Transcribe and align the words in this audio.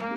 Welcome 0.00 0.16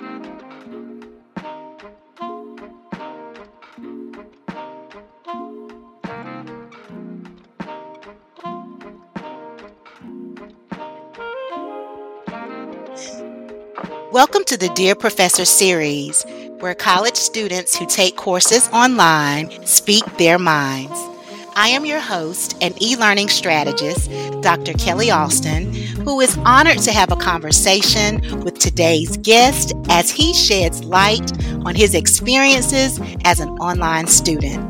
to 14.46 14.56
the 14.56 14.72
Dear 14.74 14.94
Professor 14.94 15.44
series, 15.44 16.24
where 16.60 16.74
college 16.74 17.16
students 17.16 17.76
who 17.76 17.84
take 17.86 18.16
courses 18.16 18.70
online 18.70 19.66
speak 19.66 20.02
their 20.16 20.38
minds. 20.38 21.13
I 21.56 21.68
am 21.68 21.84
your 21.84 22.00
host 22.00 22.56
and 22.60 22.80
e 22.82 22.96
learning 22.96 23.28
strategist, 23.28 24.10
Dr. 24.42 24.72
Kellie 24.72 25.12
Alston, 25.12 25.72
who 25.72 26.20
is 26.20 26.36
honored 26.38 26.78
to 26.78 26.92
have 26.92 27.12
a 27.12 27.16
conversation 27.16 28.42
with 28.42 28.58
today's 28.58 29.16
guest 29.18 29.72
as 29.88 30.10
he 30.10 30.34
sheds 30.34 30.82
light 30.82 31.32
on 31.64 31.76
his 31.76 31.94
experiences 31.94 32.98
as 33.24 33.38
an 33.38 33.50
online 33.50 34.08
student. 34.08 34.68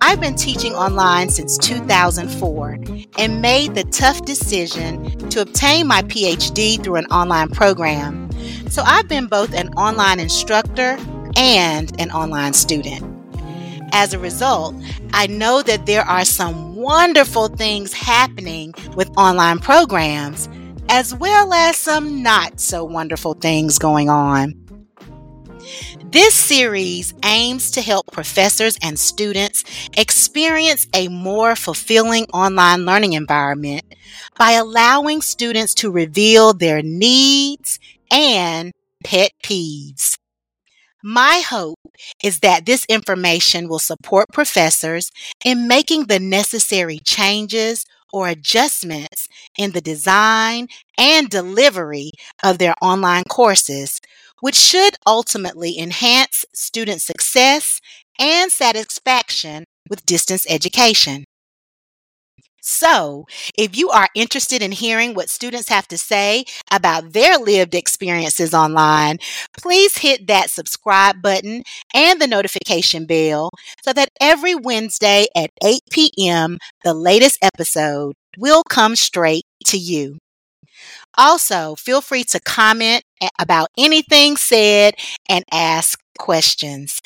I've 0.00 0.20
been 0.20 0.36
teaching 0.36 0.72
online 0.74 1.30
since 1.30 1.58
2004 1.58 2.78
and 3.18 3.42
made 3.42 3.74
the 3.74 3.84
tough 3.90 4.24
decision 4.24 5.18
to 5.30 5.40
obtain 5.40 5.88
my 5.88 6.02
PhD 6.02 6.82
through 6.82 6.96
an 6.96 7.06
online 7.06 7.48
program. 7.48 8.30
So 8.70 8.82
I've 8.82 9.08
been 9.08 9.26
both 9.26 9.52
an 9.52 9.70
online 9.74 10.20
instructor 10.20 10.96
and 11.36 12.00
an 12.00 12.12
online 12.12 12.52
student. 12.52 13.07
As 13.92 14.12
a 14.12 14.18
result, 14.18 14.74
I 15.12 15.26
know 15.26 15.62
that 15.62 15.86
there 15.86 16.02
are 16.02 16.24
some 16.24 16.76
wonderful 16.76 17.48
things 17.48 17.92
happening 17.92 18.74
with 18.94 19.10
online 19.16 19.58
programs, 19.58 20.48
as 20.88 21.14
well 21.14 21.52
as 21.52 21.76
some 21.76 22.22
not 22.22 22.60
so 22.60 22.84
wonderful 22.84 23.34
things 23.34 23.78
going 23.78 24.08
on. 24.08 24.54
This 26.10 26.34
series 26.34 27.12
aims 27.24 27.70
to 27.72 27.82
help 27.82 28.06
professors 28.12 28.78
and 28.82 28.98
students 28.98 29.64
experience 29.96 30.86
a 30.94 31.08
more 31.08 31.54
fulfilling 31.54 32.24
online 32.32 32.86
learning 32.86 33.12
environment 33.12 33.84
by 34.38 34.52
allowing 34.52 35.20
students 35.20 35.74
to 35.74 35.90
reveal 35.90 36.54
their 36.54 36.80
needs 36.82 37.78
and 38.10 38.72
pet 39.04 39.32
peeves. 39.42 40.18
My 41.02 41.42
hope 41.48 41.78
is 42.22 42.40
that 42.40 42.66
this 42.66 42.84
information 42.88 43.68
will 43.68 43.78
support 43.78 44.28
professors 44.32 45.10
in 45.44 45.68
making 45.68 46.06
the 46.06 46.18
necessary 46.18 46.98
changes 46.98 47.84
or 48.12 48.28
adjustments 48.28 49.28
in 49.56 49.72
the 49.72 49.80
design 49.80 50.66
and 50.96 51.28
delivery 51.28 52.10
of 52.42 52.58
their 52.58 52.74
online 52.82 53.24
courses, 53.24 54.00
which 54.40 54.56
should 54.56 54.96
ultimately 55.06 55.78
enhance 55.78 56.44
student 56.54 57.02
success 57.02 57.80
and 58.18 58.50
satisfaction 58.50 59.64
with 59.88 60.06
distance 60.06 60.46
education. 60.48 61.24
So, 62.70 63.24
if 63.56 63.78
you 63.78 63.88
are 63.88 64.10
interested 64.14 64.60
in 64.60 64.72
hearing 64.72 65.14
what 65.14 65.30
students 65.30 65.70
have 65.70 65.88
to 65.88 65.96
say 65.96 66.44
about 66.70 67.14
their 67.14 67.38
lived 67.38 67.74
experiences 67.74 68.52
online, 68.52 69.16
please 69.58 69.96
hit 69.96 70.26
that 70.26 70.50
subscribe 70.50 71.22
button 71.22 71.62
and 71.94 72.20
the 72.20 72.26
notification 72.26 73.06
bell 73.06 73.48
so 73.82 73.94
that 73.94 74.10
every 74.20 74.54
Wednesday 74.54 75.28
at 75.34 75.50
8 75.64 75.80
p.m., 75.90 76.58
the 76.84 76.92
latest 76.92 77.38
episode 77.40 78.14
will 78.36 78.62
come 78.68 78.96
straight 78.96 79.44
to 79.64 79.78
you. 79.78 80.18
Also, 81.16 81.74
feel 81.74 82.02
free 82.02 82.24
to 82.24 82.38
comment 82.38 83.02
about 83.38 83.68
anything 83.78 84.36
said 84.36 84.92
and 85.26 85.42
ask 85.50 85.98
questions. 86.18 87.00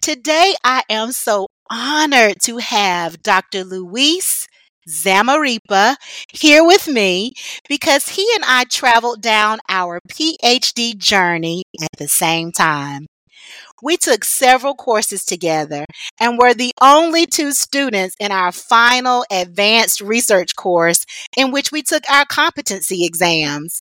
Today, 0.00 0.54
I 0.64 0.84
am 0.88 1.12
so 1.12 1.48
honored 1.70 2.40
to 2.42 2.58
have 2.58 3.22
Dr. 3.22 3.64
Luis 3.64 4.46
Zamarripa 4.88 5.96
here 6.32 6.64
with 6.64 6.88
me 6.88 7.32
because 7.68 8.08
he 8.10 8.26
and 8.34 8.44
I 8.46 8.64
traveled 8.64 9.20
down 9.20 9.58
our 9.68 10.00
PhD 10.10 10.96
journey 10.96 11.64
at 11.80 11.98
the 11.98 12.08
same 12.08 12.52
time. 12.52 13.06
We 13.82 13.96
took 13.96 14.24
several 14.24 14.74
courses 14.74 15.24
together 15.24 15.84
and 16.18 16.38
were 16.38 16.54
the 16.54 16.72
only 16.80 17.26
two 17.26 17.52
students 17.52 18.16
in 18.18 18.32
our 18.32 18.50
final 18.50 19.24
advanced 19.30 20.00
research 20.00 20.56
course 20.56 21.04
in 21.36 21.52
which 21.52 21.70
we 21.70 21.82
took 21.82 22.02
our 22.10 22.24
competency 22.24 23.04
exams. 23.04 23.82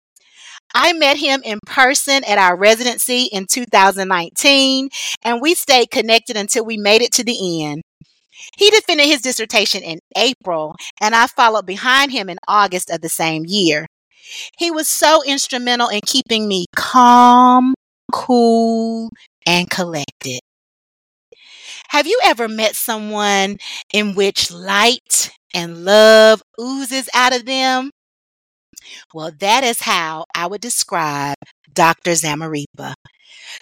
I 0.75 0.93
met 0.93 1.17
him 1.17 1.43
in 1.45 1.59
person 1.67 2.23
at 2.25 2.39
our 2.39 2.57
residency 2.57 3.29
in 3.33 3.47
2019, 3.47 4.91
and 5.25 5.41
we 5.41 5.55
stayed 5.55 5.91
connected 5.91 6.37
until 6.37 6.65
we 6.65 6.77
made 6.77 7.03
it 7.03 7.13
to 7.15 7.25
the 7.25 7.65
end. 7.65 7.83
He 8.57 8.71
defended 8.71 9.07
his 9.07 9.23
dissertation 9.23 9.83
in 9.83 9.99
April, 10.17 10.77
and 11.01 11.15
I 11.15 11.27
followed 11.27 11.67
behind 11.67 12.13
him 12.13 12.29
in 12.29 12.39
August 12.47 12.91
of 12.91 13.01
the 13.01 13.09
same 13.09 13.45
year. 13.47 13.87
He 14.59 14.71
was 14.71 14.89
so 14.89 15.23
instrumental 15.25 15.89
in 15.89 16.01
keeping 16.05 16.47
me 16.49 16.67
calm, 16.77 17.75
cool, 18.13 19.11
and 19.47 19.69
collected. 19.71 20.41
Have 21.89 22.07
you 22.07 22.21
ever 22.23 22.49
met 22.49 22.77
someone 22.77 23.57
in 23.93 24.15
which 24.15 24.51
light 24.51 25.31
and 25.55 25.85
love 25.85 26.43
oozes 26.61 27.09
out 27.15 27.35
of 27.35 27.47
them? 27.47 27.91
Well, 29.15 29.33
that 29.41 29.65
is 29.65 29.81
how 29.81 30.27
I 30.35 30.47
would 30.47 30.61
describe 30.61 31.37
Dr. 31.73 32.13
Zamarripa. 32.13 32.95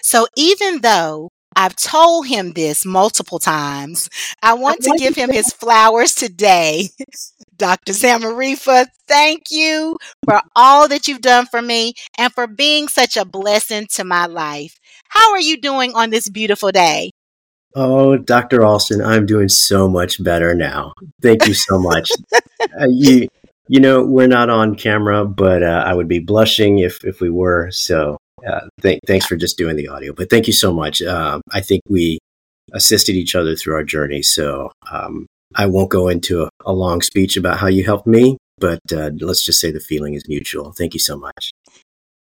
So 0.01 0.27
even 0.35 0.81
though 0.81 1.29
I've 1.55 1.75
told 1.75 2.27
him 2.27 2.53
this 2.53 2.85
multiple 2.85 3.39
times, 3.39 4.09
I 4.43 4.53
want 4.53 4.81
to 4.81 4.95
give 4.97 5.15
him 5.15 5.31
his 5.31 5.51
flowers 5.53 6.13
today. 6.13 6.89
Dr. 7.57 7.93
Zamarripa, 7.93 8.85
thank 9.07 9.45
you 9.49 9.97
for 10.23 10.39
all 10.55 10.87
that 10.87 11.07
you've 11.07 11.21
done 11.21 11.47
for 11.47 11.61
me 11.61 11.93
and 12.17 12.31
for 12.33 12.45
being 12.45 12.87
such 12.87 13.17
a 13.17 13.25
blessing 13.25 13.87
to 13.95 14.03
my 14.03 14.27
life. 14.27 14.77
How 15.09 15.31
are 15.31 15.39
you 15.39 15.59
doing 15.59 15.95
on 15.95 16.11
this 16.11 16.29
beautiful 16.29 16.71
day? 16.71 17.09
Oh, 17.75 18.17
Dr. 18.17 18.63
Alston, 18.63 19.01
I'm 19.01 19.25
doing 19.25 19.49
so 19.49 19.87
much 19.87 20.23
better 20.23 20.53
now. 20.53 20.93
Thank 21.21 21.47
you 21.47 21.53
so 21.53 21.79
much. 21.79 22.11
uh, 22.61 22.87
you, 22.89 23.27
you 23.67 23.79
know, 23.79 24.03
we're 24.03 24.27
not 24.27 24.49
on 24.49 24.75
camera, 24.75 25.25
but 25.25 25.63
uh, 25.63 25.83
I 25.85 25.93
would 25.93 26.07
be 26.07 26.19
blushing 26.19 26.79
if 26.79 27.03
if 27.03 27.19
we 27.19 27.29
were. 27.29 27.69
So, 27.71 28.17
uh, 28.47 28.67
th- 28.81 28.99
thanks 29.05 29.25
for 29.25 29.35
just 29.35 29.57
doing 29.57 29.75
the 29.75 29.87
audio. 29.87 30.13
But 30.13 30.29
thank 30.29 30.47
you 30.47 30.53
so 30.53 30.73
much. 30.73 31.01
Uh, 31.01 31.39
I 31.51 31.61
think 31.61 31.81
we 31.89 32.19
assisted 32.73 33.15
each 33.15 33.35
other 33.35 33.55
through 33.55 33.75
our 33.75 33.83
journey. 33.83 34.21
So, 34.21 34.71
um, 34.91 35.27
I 35.55 35.65
won't 35.65 35.89
go 35.89 36.07
into 36.07 36.43
a, 36.43 36.49
a, 36.65 36.73
long 36.73 37.01
speech 37.01 37.37
about 37.37 37.57
how 37.57 37.67
you 37.67 37.83
helped 37.83 38.07
me, 38.07 38.37
but 38.57 38.79
uh, 38.91 39.11
let's 39.19 39.43
just 39.43 39.59
say 39.59 39.71
the 39.71 39.79
feeling 39.79 40.13
is 40.13 40.27
mutual. 40.27 40.73
Thank 40.73 40.93
you 40.93 40.99
so 40.99 41.17
much. 41.17 41.51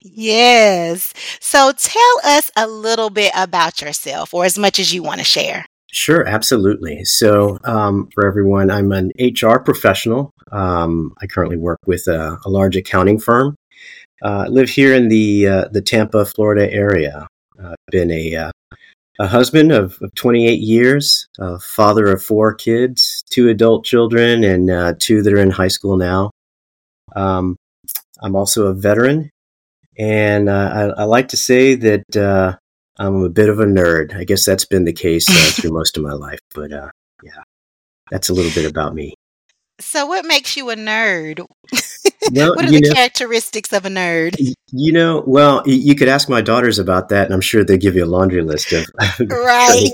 Yes. 0.03 1.15
So, 1.41 1.73
tell 1.77 2.21
us 2.25 2.51
a 2.57 2.67
little 2.67 3.11
bit 3.11 3.33
about 3.35 3.81
yourself, 3.81 4.35
or 4.35 4.45
as 4.45 4.59
much 4.59 4.79
as 4.79 4.93
you 4.93 5.03
want 5.03 5.19
to 5.19 5.25
share. 5.25 5.67
Sure, 5.95 6.27
absolutely. 6.27 7.05
So, 7.05 7.57
um, 7.63 8.09
for 8.13 8.27
everyone, 8.27 8.69
I'm 8.69 8.91
an 8.91 9.13
HR 9.17 9.59
professional. 9.61 10.33
Um, 10.51 11.15
I 11.23 11.29
currently 11.29 11.57
work 11.57 11.79
with 11.87 12.09
a, 12.09 12.37
a 12.45 12.51
large 12.51 12.75
accounting 12.77 13.21
firm. 13.21 13.55
Uh, 14.21 14.45
I 14.45 14.49
live 14.49 14.69
here 14.69 14.93
in 14.93 15.07
the 15.07 15.47
uh, 15.47 15.69
the 15.71 15.81
Tampa, 15.81 16.25
Florida 16.25 16.69
area. 16.73 17.29
I've 17.61 17.65
uh, 17.65 17.75
been 17.93 18.11
a 18.11 18.35
uh, 18.35 18.51
a 19.21 19.29
husband 19.29 19.71
of, 19.71 19.97
of 20.03 20.13
28 20.17 20.59
years, 20.59 21.29
a 21.39 21.61
father 21.61 22.09
of 22.09 22.25
four 22.25 22.53
kids, 22.55 23.23
two 23.31 23.49
adult 23.49 23.85
children, 23.85 24.43
and 24.43 24.71
uh, 24.71 24.95
two 24.99 25.23
that 25.23 25.33
are 25.33 25.39
in 25.41 25.53
high 25.53 25.69
school 25.69 25.97
now. 25.97 26.33
Um, 27.15 27.55
I'm 28.21 28.35
also 28.35 28.67
a 28.67 28.75
veteran, 28.75 29.31
and 29.97 30.49
uh, 30.49 30.93
I, 30.97 31.03
I, 31.03 31.05
like 31.05 31.29
to 31.29 31.37
say 31.37 31.77
that 31.77 32.59
I'm 32.99 33.23
a 33.23 33.29
bit 33.29 33.49
of 33.49 33.61
a 33.61 33.65
nerd. 33.65 34.15
I 34.15 34.25
guess 34.25 34.45
that's 34.45 34.65
been 34.65 34.85
the 34.85 34.93
case 34.93 35.29
uh, 35.29 35.61
through 35.61 35.73
most 35.79 35.97
of 35.97 36.03
my 36.03 36.13
life. 36.13 36.41
But 36.55 36.73
uh, 36.73 36.91
yeah, 37.23 37.43
that's 38.11 38.29
a 38.29 38.35
little 38.35 38.53
bit 38.53 38.71
about 38.71 38.95
me. 38.95 39.15
So, 39.81 40.07
what 40.07 40.25
makes 40.25 40.57
you 40.57 40.71
a 40.71 40.77
nerd? 40.77 41.45
Well, 42.33 42.55
what 42.55 42.65
are 42.65 42.71
the 42.71 42.81
know, 42.81 42.95
characteristics 42.95 43.73
of 43.73 43.85
a 43.85 43.89
nerd? 43.89 44.37
You 44.73 44.93
know, 44.93 45.23
well, 45.27 45.63
you 45.67 45.95
could 45.95 46.09
ask 46.09 46.29
my 46.29 46.41
daughters 46.41 46.79
about 46.79 47.11
that, 47.11 47.27
and 47.27 47.35
I'm 47.35 47.41
sure 47.41 47.65
they'll 47.65 47.77
give 47.77 47.97
you 47.97 48.05
a 48.05 48.07
laundry 48.07 48.43
list 48.43 48.73
of. 48.73 48.87
right. 49.21 49.91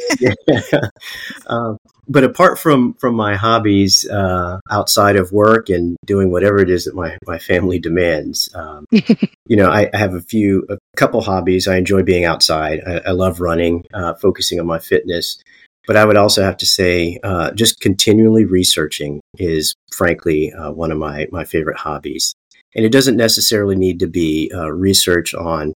um, 1.46 1.78
but 2.10 2.24
apart 2.24 2.58
from 2.58 2.94
from 2.94 3.14
my 3.14 3.36
hobbies 3.36 4.08
uh, 4.08 4.58
outside 4.68 5.14
of 5.14 5.30
work 5.30 5.68
and 5.68 5.96
doing 6.04 6.32
whatever 6.32 6.58
it 6.58 6.68
is 6.68 6.84
that 6.84 6.94
my 6.94 7.16
my 7.24 7.38
family 7.38 7.78
demands, 7.78 8.50
um, 8.54 8.84
you 8.90 9.56
know, 9.56 9.70
I, 9.70 9.88
I, 9.94 9.96
have 9.96 10.14
a 10.14 10.20
few 10.20 10.66
a 10.68 10.78
couple 10.96 11.20
hobbies. 11.20 11.68
I 11.68 11.76
enjoy 11.76 12.02
being 12.02 12.24
outside. 12.24 12.80
I, 12.84 13.00
I 13.06 13.10
love 13.12 13.40
running, 13.40 13.84
uh, 13.94 14.14
focusing 14.14 14.58
on 14.58 14.66
my 14.66 14.80
fitness. 14.80 15.40
But 15.90 15.96
I 15.96 16.04
would 16.04 16.16
also 16.16 16.44
have 16.44 16.56
to 16.58 16.66
say, 16.66 17.18
uh, 17.24 17.50
just 17.50 17.80
continually 17.80 18.44
researching 18.44 19.20
is 19.38 19.74
frankly 19.92 20.52
uh, 20.52 20.70
one 20.70 20.92
of 20.92 20.98
my 20.98 21.26
my 21.32 21.44
favorite 21.44 21.78
hobbies. 21.78 22.32
And 22.76 22.84
it 22.84 22.92
doesn't 22.92 23.16
necessarily 23.16 23.74
need 23.74 23.98
to 23.98 24.06
be 24.06 24.52
uh, 24.54 24.70
research 24.70 25.34
on 25.34 25.72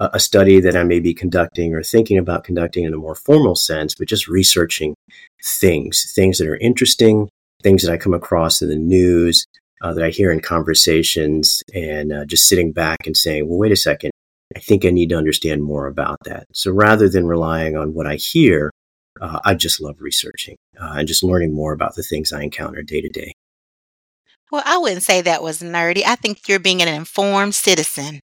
a, 0.00 0.08
a 0.14 0.20
study 0.20 0.58
that 0.60 0.74
I 0.74 0.84
may 0.84 1.00
be 1.00 1.12
conducting 1.12 1.74
or 1.74 1.82
thinking 1.82 2.16
about 2.16 2.44
conducting 2.44 2.84
in 2.84 2.94
a 2.94 2.96
more 2.96 3.14
formal 3.14 3.54
sense, 3.54 3.94
but 3.94 4.08
just 4.08 4.26
researching 4.26 4.94
things, 5.44 6.14
things 6.14 6.38
that 6.38 6.48
are 6.48 6.56
interesting, 6.56 7.28
things 7.62 7.82
that 7.82 7.92
I 7.92 7.98
come 7.98 8.14
across 8.14 8.62
in 8.62 8.70
the 8.70 8.76
news, 8.76 9.44
uh, 9.82 9.92
that 9.92 10.02
I 10.02 10.08
hear 10.08 10.32
in 10.32 10.40
conversations, 10.40 11.62
and 11.74 12.10
uh, 12.10 12.24
just 12.24 12.48
sitting 12.48 12.72
back 12.72 13.06
and 13.06 13.14
saying, 13.14 13.46
well, 13.46 13.58
wait 13.58 13.72
a 13.72 13.76
second, 13.76 14.12
I 14.56 14.60
think 14.60 14.86
I 14.86 14.90
need 14.90 15.10
to 15.10 15.18
understand 15.18 15.62
more 15.62 15.86
about 15.86 16.16
that. 16.24 16.46
So 16.54 16.72
rather 16.72 17.06
than 17.06 17.26
relying 17.26 17.76
on 17.76 17.92
what 17.92 18.06
I 18.06 18.14
hear, 18.14 18.70
uh, 19.20 19.40
I 19.44 19.54
just 19.54 19.80
love 19.80 19.96
researching 20.00 20.56
uh, 20.80 20.94
and 20.98 21.08
just 21.08 21.22
learning 21.22 21.54
more 21.54 21.72
about 21.72 21.94
the 21.94 22.02
things 22.02 22.32
I 22.32 22.42
encounter 22.42 22.82
day 22.82 23.00
to 23.00 23.08
day. 23.08 23.32
Well, 24.50 24.62
I 24.64 24.78
wouldn't 24.78 25.02
say 25.02 25.20
that 25.22 25.42
was 25.42 25.60
nerdy. 25.60 26.02
I 26.06 26.16
think 26.16 26.48
you're 26.48 26.58
being 26.58 26.80
an 26.80 26.88
informed 26.88 27.54
citizen. 27.54 28.20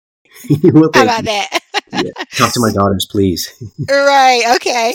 well, 0.62 0.90
How 0.94 1.02
about 1.02 1.20
you. 1.20 1.24
that? 1.26 1.60
yeah. 1.92 2.24
Talk 2.34 2.54
to 2.54 2.60
my 2.60 2.72
daughters, 2.74 3.06
please. 3.10 3.52
right. 3.88 4.54
Okay. 4.56 4.94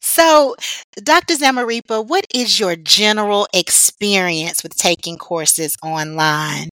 So, 0.00 0.56
Dr. 1.02 1.34
Zamarripa, 1.34 2.06
what 2.06 2.26
is 2.32 2.60
your 2.60 2.76
general 2.76 3.48
experience 3.52 4.62
with 4.62 4.76
taking 4.76 5.18
courses 5.18 5.76
online? 5.82 6.68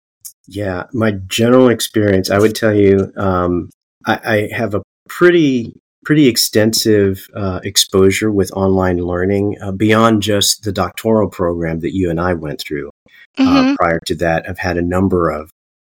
Yeah, 0.47 0.85
my 0.93 1.13
general 1.27 1.69
experience, 1.69 2.31
I 2.31 2.39
would 2.39 2.55
tell 2.55 2.75
you, 2.75 3.13
um, 3.17 3.71
I, 4.07 4.49
I, 4.53 4.57
have 4.57 4.75
a 4.75 4.83
pretty 5.09 5.75
pretty 6.07 6.29
extensive 6.29 7.27
uh, 7.35 7.59
exposure 7.65 8.31
with 8.31 8.53
online 8.53 8.99
learning 8.99 9.57
uh, 9.61 9.73
beyond 9.73 10.23
just 10.23 10.63
the 10.63 10.71
doctoral 10.71 11.29
program 11.29 11.81
that 11.81 11.97
you 11.97 12.09
and 12.09 12.21
I 12.21 12.33
went 12.33 12.61
through. 12.61 12.91
Uh, 13.37 13.43
mm-hmm. 13.43 13.75
prior 13.75 13.99
to 14.07 14.15
that, 14.15 14.49
I've 14.49 14.61
had 14.61 14.77
a 14.79 14.83
number 14.83 15.31
of 15.31 15.51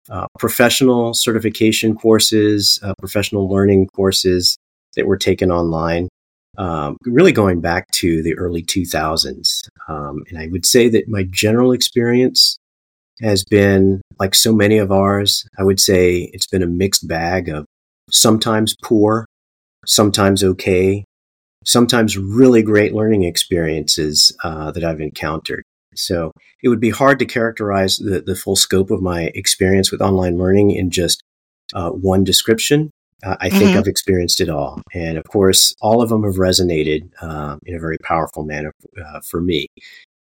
uh, 0.09 0.25
professional 0.39 1.13
certification 1.13 1.95
courses, 1.95 2.79
uh, 2.81 2.95
professional 2.97 3.47
learning 3.47 3.85
courses 3.95 4.57
that 4.95 5.05
were 5.05 5.15
taken 5.15 5.51
online. 5.51 6.09
Um, 6.57 6.97
really 7.05 7.31
going 7.31 7.61
back 7.61 7.89
to 7.91 8.23
the 8.23 8.35
early 8.35 8.63
2000s. 8.63 9.69
Um, 9.87 10.23
and 10.27 10.39
I 10.39 10.47
would 10.47 10.65
say 10.65 10.89
that 10.89 11.07
my 11.07 11.23
general 11.29 11.71
experience 11.71 12.57
has 13.21 13.45
been 13.45 14.01
like 14.19 14.33
so 14.33 14.53
many 14.53 14.79
of 14.79 14.91
ours. 14.91 15.47
I 15.59 15.63
would 15.63 15.79
say 15.79 16.31
it's 16.33 16.47
been 16.47 16.63
a 16.63 16.67
mixed 16.67 17.07
bag 17.07 17.47
of 17.47 17.65
sometimes 18.09 18.75
poor, 18.83 19.27
sometimes 19.85 20.43
okay, 20.43 21.05
sometimes 21.65 22.17
really 22.17 22.61
great 22.61 22.93
learning 22.93 23.23
experiences 23.23 24.35
uh, 24.43 24.71
that 24.71 24.83
I've 24.83 25.01
encountered. 25.01 25.63
So 25.95 26.31
it 26.63 26.69
would 26.69 26.79
be 26.79 26.91
hard 26.91 27.19
to 27.19 27.25
characterize 27.25 27.97
the, 27.97 28.21
the 28.21 28.35
full 28.35 28.55
scope 28.55 28.91
of 28.91 29.01
my 29.01 29.31
experience 29.35 29.91
with 29.91 30.01
online 30.01 30.37
learning 30.37 30.71
in 30.71 30.91
just 30.91 31.21
uh, 31.73 31.89
one 31.89 32.23
description. 32.23 32.91
Uh, 33.23 33.35
I 33.41 33.49
think 33.49 33.71
mm-hmm. 33.71 33.79
I've 33.79 33.87
experienced 33.87 34.39
it 34.39 34.49
all. 34.49 34.81
And 34.93 35.17
of 35.17 35.25
course, 35.25 35.73
all 35.81 36.01
of 36.01 36.09
them 36.09 36.23
have 36.23 36.35
resonated 36.35 37.09
uh, 37.21 37.57
in 37.65 37.75
a 37.75 37.79
very 37.79 37.97
powerful 38.03 38.43
manner 38.43 38.71
uh, 38.97 39.19
for 39.21 39.41
me. 39.41 39.67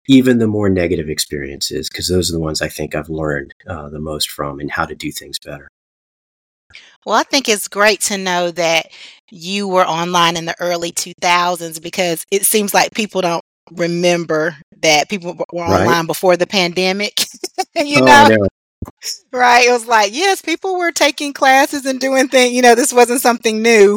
Even 0.09 0.39
the 0.39 0.49
more 0.49 0.69
negative 0.69 1.09
experiences, 1.09 1.89
because 1.89 2.09
those 2.09 2.29
are 2.29 2.33
the 2.33 2.41
ones 2.41 2.61
I 2.61 2.69
think 2.69 2.97
I've 2.97 3.09
learned 3.09 3.55
uh, 3.69 3.89
the 3.89 4.00
most 4.00 4.31
from 4.31 4.59
and 4.59 4.69
how 4.69 4.85
to 4.85 4.97
do 4.97 5.12
things 5.12 5.39
better. 5.39 5.69
Well, 7.05 7.17
I 7.17 7.23
think 7.23 7.49
it's 7.49 7.69
great 7.69 8.01
to 8.03 8.19
know 8.19 8.51
that 8.53 8.87
you 9.31 9.67
were 9.67 9.87
online 9.87 10.37
in 10.37 10.45
the 10.45 10.55
early 10.61 10.93
2000s 10.93 11.83
because 11.83 12.25
it 12.31 12.45
seems 12.45 12.75
like 12.75 12.93
people 12.93 13.23
don't 13.23 13.45
remember 13.71 14.57
that 14.83 15.09
people 15.09 15.35
were 15.53 15.63
right. 15.63 15.81
online 15.81 16.07
before 16.07 16.37
the 16.37 16.47
pandemic. 16.47 17.21
you 17.75 18.03
oh, 18.03 18.05
know? 18.05 18.29
know? 18.29 18.49
Right. 19.33 19.67
It 19.67 19.73
was 19.73 19.87
like, 19.87 20.15
yes, 20.15 20.43
people 20.43 20.77
were 20.77 20.93
taking 20.93 21.33
classes 21.33 21.87
and 21.87 22.01
doing 22.01 22.29
things. 22.29 22.53
You 22.53 22.63
know, 22.63 22.75
this 22.75 22.93
wasn't 22.93 23.21
something 23.21 23.63
new. 23.63 23.97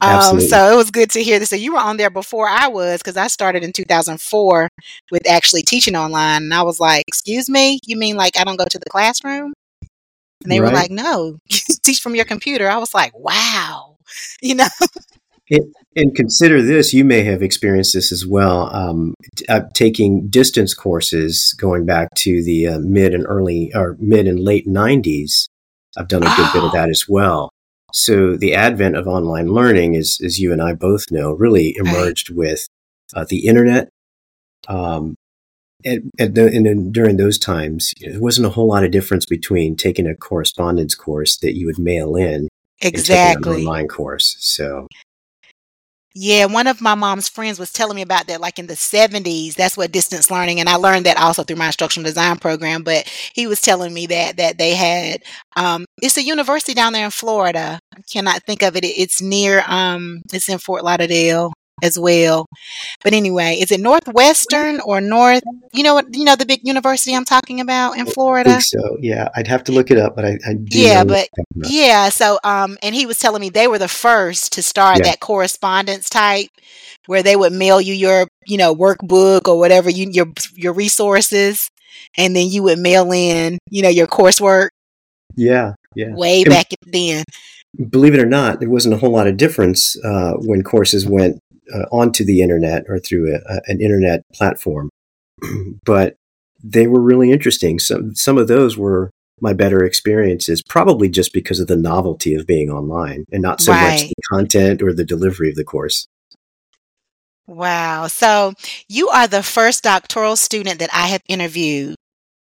Um, 0.00 0.40
so 0.40 0.72
it 0.72 0.76
was 0.76 0.90
good 0.90 1.10
to 1.10 1.22
hear 1.22 1.38
this. 1.38 1.50
So 1.50 1.56
you 1.56 1.74
were 1.74 1.80
on 1.80 1.96
there 1.96 2.10
before 2.10 2.48
I 2.48 2.68
was 2.68 3.00
because 3.00 3.16
I 3.16 3.26
started 3.26 3.62
in 3.62 3.72
2004 3.72 4.68
with 5.10 5.28
actually 5.28 5.62
teaching 5.62 5.96
online. 5.96 6.44
And 6.44 6.54
I 6.54 6.62
was 6.62 6.80
like, 6.80 7.04
excuse 7.06 7.48
me, 7.48 7.80
you 7.84 7.96
mean 7.96 8.16
like 8.16 8.38
I 8.38 8.44
don't 8.44 8.56
go 8.56 8.64
to 8.64 8.78
the 8.78 8.90
classroom? 8.90 9.52
And 10.42 10.50
they 10.50 10.60
right. 10.60 10.72
were 10.72 10.74
like, 10.74 10.90
no, 10.90 11.38
teach 11.48 12.00
from 12.00 12.14
your 12.14 12.24
computer. 12.24 12.68
I 12.68 12.78
was 12.78 12.94
like, 12.94 13.16
wow, 13.18 13.98
you 14.42 14.54
know? 14.54 14.68
And, 15.50 15.74
and, 15.96 16.14
consider 16.14 16.62
this, 16.62 16.94
you 16.94 17.04
may 17.04 17.22
have 17.24 17.42
experienced 17.42 17.92
this 17.92 18.12
as 18.12 18.24
well. 18.24 18.74
Um, 18.74 19.14
uh, 19.48 19.62
taking 19.74 20.28
distance 20.28 20.74
courses 20.74 21.54
going 21.58 21.84
back 21.84 22.08
to 22.18 22.42
the 22.44 22.68
uh, 22.68 22.78
mid 22.78 23.14
and 23.14 23.26
early 23.26 23.72
or 23.74 23.96
mid 23.98 24.28
and 24.28 24.38
late 24.38 24.68
90s, 24.68 25.48
I've 25.96 26.08
done 26.08 26.22
a 26.22 26.36
good 26.36 26.46
oh. 26.48 26.50
bit 26.54 26.64
of 26.64 26.72
that 26.74 26.88
as 26.88 27.06
well. 27.08 27.50
So 27.92 28.36
the 28.36 28.54
advent 28.54 28.96
of 28.96 29.08
online 29.08 29.48
learning, 29.48 29.94
is, 29.94 30.20
as 30.24 30.38
you 30.38 30.52
and 30.52 30.62
I 30.62 30.74
both 30.74 31.10
know, 31.10 31.32
really 31.32 31.74
emerged 31.76 32.30
right. 32.30 32.36
with 32.36 32.68
uh, 33.14 33.24
the 33.28 33.46
internet. 33.46 33.88
Um, 34.68 35.16
and, 35.84 36.10
and, 36.18 36.34
the, 36.34 36.46
and, 36.46 36.92
during 36.92 37.16
those 37.16 37.38
times, 37.38 37.92
you 37.98 38.06
know, 38.06 38.12
there 38.14 38.22
wasn't 38.22 38.46
a 38.46 38.50
whole 38.50 38.68
lot 38.68 38.84
of 38.84 38.90
difference 38.90 39.26
between 39.26 39.76
taking 39.76 40.06
a 40.06 40.14
correspondence 40.14 40.94
course 40.94 41.36
that 41.38 41.56
you 41.56 41.66
would 41.66 41.78
mail 41.78 42.16
in 42.16 42.48
exactly 42.80 43.62
an 43.62 43.66
online 43.66 43.88
course. 43.88 44.36
So 44.40 44.86
yeah, 46.14 46.46
one 46.46 46.66
of 46.66 46.80
my 46.80 46.96
mom's 46.96 47.28
friends 47.28 47.60
was 47.60 47.72
telling 47.72 47.94
me 47.94 48.02
about 48.02 48.26
that, 48.26 48.40
like 48.40 48.58
in 48.58 48.66
the 48.66 48.74
70s. 48.74 49.54
That's 49.54 49.76
what 49.76 49.92
distance 49.92 50.28
learning, 50.28 50.58
and 50.58 50.68
I 50.68 50.74
learned 50.74 51.06
that 51.06 51.16
also 51.16 51.44
through 51.44 51.56
my 51.56 51.66
instructional 51.66 52.04
design 52.04 52.36
program. 52.38 52.82
But 52.82 53.08
he 53.32 53.46
was 53.46 53.60
telling 53.60 53.94
me 53.94 54.06
that 54.06 54.36
that 54.36 54.58
they 54.58 54.74
had 54.74 55.22
um, 55.54 55.84
it's 56.02 56.16
a 56.16 56.22
university 56.22 56.74
down 56.74 56.94
there 56.94 57.04
in 57.04 57.12
Florida. 57.12 57.78
I 57.96 58.00
cannot 58.10 58.42
think 58.42 58.62
of 58.62 58.74
it. 58.74 58.84
It's 58.84 59.22
near 59.22 59.62
um, 59.68 60.22
it's 60.32 60.48
in 60.48 60.58
Fort 60.58 60.82
Lauderdale 60.82 61.52
as 61.82 61.98
well. 61.98 62.46
But 63.02 63.12
anyway, 63.12 63.56
is 63.60 63.70
it 63.70 63.80
Northwestern 63.80 64.80
or 64.80 65.00
North? 65.00 65.42
You 65.72 65.82
know 65.82 65.94
what? 65.94 66.14
You 66.14 66.24
know 66.24 66.36
the 66.36 66.46
big 66.46 66.60
university 66.64 67.14
I'm 67.14 67.24
talking 67.24 67.60
about 67.60 67.98
in 67.98 68.06
Florida. 68.06 68.60
so 68.60 68.96
yeah, 69.00 69.28
I'd 69.34 69.48
have 69.48 69.64
to 69.64 69.72
look 69.72 69.90
it 69.90 69.98
up, 69.98 70.16
but 70.16 70.24
I, 70.24 70.38
I 70.46 70.56
yeah, 70.66 71.04
but 71.04 71.28
yeah. 71.54 72.08
So 72.08 72.38
um, 72.44 72.76
and 72.82 72.94
he 72.94 73.06
was 73.06 73.18
telling 73.18 73.40
me 73.40 73.48
they 73.48 73.68
were 73.68 73.78
the 73.78 73.88
first 73.88 74.52
to 74.54 74.62
start 74.62 74.98
yeah. 74.98 75.10
that 75.10 75.20
correspondence 75.20 76.08
type 76.08 76.48
where 77.06 77.22
they 77.22 77.36
would 77.36 77.52
mail 77.52 77.80
you 77.80 77.94
your 77.94 78.28
you 78.46 78.56
know 78.56 78.74
workbook 78.74 79.48
or 79.48 79.58
whatever 79.58 79.90
you 79.90 80.10
your 80.10 80.26
your 80.54 80.72
resources, 80.72 81.70
and 82.16 82.34
then 82.36 82.48
you 82.48 82.62
would 82.62 82.78
mail 82.78 83.10
in 83.12 83.58
you 83.68 83.82
know 83.82 83.88
your 83.88 84.06
coursework. 84.06 84.68
Yeah, 85.36 85.74
yeah. 85.94 86.14
Way 86.14 86.42
and 86.42 86.50
back 86.50 86.66
then. 86.86 87.24
Believe 87.88 88.14
it 88.14 88.20
or 88.20 88.26
not, 88.26 88.58
there 88.58 88.68
wasn't 88.68 88.94
a 88.94 88.98
whole 88.98 89.10
lot 89.10 89.28
of 89.28 89.36
difference 89.36 89.96
uh, 90.04 90.32
when 90.38 90.62
courses 90.62 91.06
went 91.06 91.40
uh, 91.72 91.86
onto 91.92 92.24
the 92.24 92.42
internet 92.42 92.84
or 92.88 92.98
through 92.98 93.34
a, 93.34 93.60
an 93.66 93.80
internet 93.80 94.22
platform. 94.32 94.90
but 95.84 96.16
they 96.62 96.86
were 96.86 97.00
really 97.00 97.32
interesting. 97.32 97.78
Some 97.78 98.14
some 98.14 98.38
of 98.38 98.48
those 98.48 98.76
were 98.76 99.10
my 99.40 99.52
better 99.52 99.84
experiences, 99.84 100.62
probably 100.62 101.08
just 101.08 101.32
because 101.32 101.60
of 101.60 101.66
the 101.66 101.76
novelty 101.76 102.34
of 102.34 102.46
being 102.46 102.70
online 102.70 103.24
and 103.32 103.42
not 103.42 103.60
so 103.60 103.72
right. 103.72 103.92
much 103.92 104.08
the 104.08 104.14
content 104.30 104.82
or 104.82 104.92
the 104.92 105.04
delivery 105.04 105.48
of 105.48 105.54
the 105.54 105.64
course. 105.64 106.06
Wow. 107.46 108.06
So 108.06 108.52
you 108.88 109.08
are 109.08 109.26
the 109.26 109.42
first 109.42 109.82
doctoral 109.82 110.36
student 110.36 110.78
that 110.78 110.90
I 110.92 111.08
have 111.08 111.22
interviewed 111.26 111.96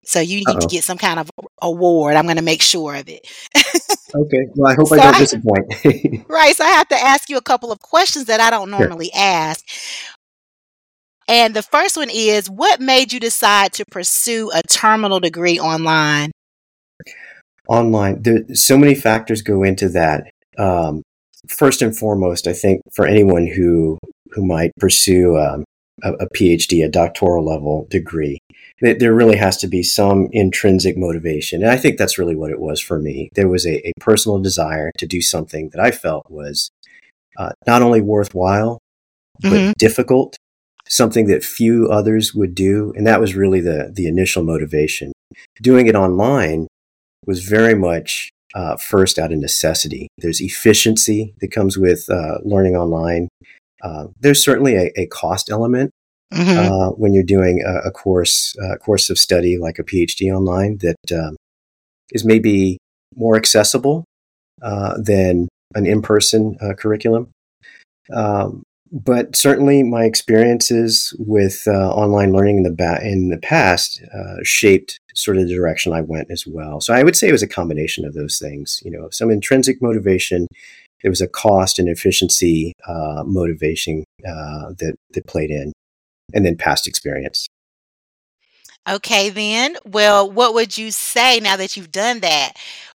so 0.09 0.19
you 0.19 0.37
need 0.37 0.47
Uh-oh. 0.47 0.59
to 0.61 0.67
get 0.67 0.83
some 0.83 0.97
kind 0.97 1.19
of 1.19 1.29
award. 1.61 2.15
I'm 2.15 2.25
going 2.25 2.37
to 2.37 2.41
make 2.41 2.63
sure 2.63 2.95
of 2.95 3.07
it. 3.07 3.27
okay. 3.55 4.47
Well, 4.55 4.71
I 4.71 4.73
hope 4.75 4.87
so 4.87 4.95
I 4.95 5.03
don't 5.03 5.15
I, 5.15 5.19
disappoint. 5.19 6.25
right. 6.27 6.55
So 6.55 6.63
I 6.63 6.69
have 6.69 6.87
to 6.87 6.95
ask 6.95 7.29
you 7.29 7.37
a 7.37 7.43
couple 7.43 7.71
of 7.71 7.79
questions 7.79 8.25
that 8.25 8.39
I 8.39 8.49
don't 8.49 8.71
normally 8.71 9.11
sure. 9.13 9.23
ask. 9.23 9.63
And 11.27 11.53
the 11.53 11.61
first 11.61 11.95
one 11.95 12.09
is 12.11 12.49
what 12.49 12.81
made 12.81 13.13
you 13.13 13.19
decide 13.19 13.71
to 13.73 13.85
pursue 13.85 14.49
a 14.51 14.63
terminal 14.63 15.19
degree 15.19 15.59
online? 15.59 16.31
Online. 17.67 18.19
There, 18.19 18.55
so 18.55 18.79
many 18.79 18.95
factors 18.95 19.43
go 19.43 19.61
into 19.61 19.89
that. 19.89 20.31
Um, 20.57 21.03
first 21.47 21.83
and 21.83 21.95
foremost, 21.95 22.47
I 22.47 22.53
think 22.53 22.81
for 22.95 23.05
anyone 23.05 23.45
who 23.45 23.99
who 24.31 24.43
might 24.43 24.71
pursue 24.79 25.37
um, 25.37 25.65
a, 26.03 26.13
a 26.13 26.29
PhD, 26.29 26.83
a 26.83 26.89
doctoral 26.89 27.45
level 27.45 27.87
degree, 27.89 28.39
there 28.81 29.13
really 29.13 29.35
has 29.35 29.57
to 29.57 29.67
be 29.67 29.83
some 29.83 30.29
intrinsic 30.31 30.97
motivation. 30.97 31.61
And 31.61 31.71
I 31.71 31.77
think 31.77 31.97
that's 31.97 32.17
really 32.17 32.35
what 32.35 32.51
it 32.51 32.59
was 32.59 32.79
for 32.79 32.99
me. 32.99 33.29
There 33.35 33.49
was 33.49 33.65
a, 33.65 33.85
a 33.87 33.91
personal 33.99 34.39
desire 34.39 34.91
to 34.97 35.05
do 35.05 35.21
something 35.21 35.69
that 35.69 35.81
I 35.81 35.91
felt 35.91 36.29
was 36.29 36.69
uh, 37.37 37.51
not 37.67 37.81
only 37.81 38.01
worthwhile, 38.01 38.79
but 39.41 39.51
mm-hmm. 39.51 39.71
difficult, 39.77 40.37
something 40.87 41.27
that 41.27 41.43
few 41.43 41.89
others 41.89 42.33
would 42.33 42.55
do. 42.55 42.93
And 42.95 43.05
that 43.05 43.21
was 43.21 43.35
really 43.35 43.61
the, 43.61 43.91
the 43.93 44.07
initial 44.07 44.43
motivation. 44.43 45.11
Doing 45.61 45.87
it 45.87 45.95
online 45.95 46.67
was 47.25 47.43
very 47.43 47.75
much 47.75 48.29
uh, 48.55 48.77
first 48.77 49.19
out 49.19 49.31
of 49.31 49.39
necessity. 49.39 50.07
There's 50.17 50.41
efficiency 50.41 51.35
that 51.39 51.51
comes 51.51 51.77
with 51.77 52.09
uh, 52.09 52.39
learning 52.43 52.75
online. 52.75 53.27
Uh, 53.81 54.07
there's 54.19 54.43
certainly 54.43 54.75
a, 54.75 54.91
a 54.97 55.07
cost 55.07 55.49
element 55.49 55.91
mm-hmm. 56.33 56.73
uh, 56.73 56.89
when 56.91 57.13
you're 57.13 57.23
doing 57.23 57.63
a, 57.65 57.87
a 57.87 57.91
course 57.91 58.55
a 58.71 58.77
course 58.77 59.09
of 59.09 59.17
study 59.17 59.57
like 59.57 59.79
a 59.79 59.83
PhD 59.83 60.33
online 60.33 60.77
that 60.79 61.11
um, 61.11 61.35
is 62.11 62.25
maybe 62.25 62.77
more 63.15 63.35
accessible 63.35 64.05
uh, 64.61 64.95
than 65.01 65.47
an 65.75 65.85
in 65.85 66.01
person 66.01 66.57
uh, 66.61 66.73
curriculum. 66.73 67.29
Um, 68.13 68.63
but 68.91 69.35
certainly, 69.35 69.83
my 69.83 70.05
experiences 70.05 71.15
with 71.19 71.63
uh, 71.67 71.91
online 71.91 72.33
learning 72.33 72.57
in 72.57 72.63
the 72.63 72.71
ba- 72.71 73.01
in 73.03 73.29
the 73.29 73.37
past 73.37 74.01
uh, 74.13 74.37
shaped 74.43 74.99
sort 75.13 75.37
of 75.37 75.47
the 75.47 75.53
direction 75.53 75.93
I 75.93 76.01
went 76.01 76.31
as 76.31 76.47
well. 76.47 76.81
So 76.81 76.93
I 76.93 77.03
would 77.03 77.15
say 77.15 77.27
it 77.27 77.33
was 77.33 77.43
a 77.43 77.47
combination 77.47 78.03
of 78.03 78.15
those 78.15 78.39
things. 78.39 78.81
You 78.83 78.91
know, 78.91 79.09
some 79.11 79.29
intrinsic 79.29 79.81
motivation. 79.81 80.47
There 81.01 81.11
was 81.11 81.21
a 81.21 81.27
cost 81.27 81.79
and 81.79 81.87
efficiency 81.87 82.73
uh, 82.87 83.23
motivation 83.25 84.03
uh, 84.25 84.73
that 84.79 84.95
that 85.11 85.27
played 85.27 85.49
in, 85.49 85.71
and 86.33 86.45
then 86.45 86.57
past 86.57 86.87
experience. 86.87 87.47
Okay, 88.87 89.29
then. 89.29 89.77
Well, 89.85 90.29
what 90.29 90.53
would 90.53 90.77
you 90.77 90.91
say 90.91 91.39
now 91.39 91.57
that 91.57 91.77
you've 91.77 91.91
done 91.91 92.21
that? 92.21 92.53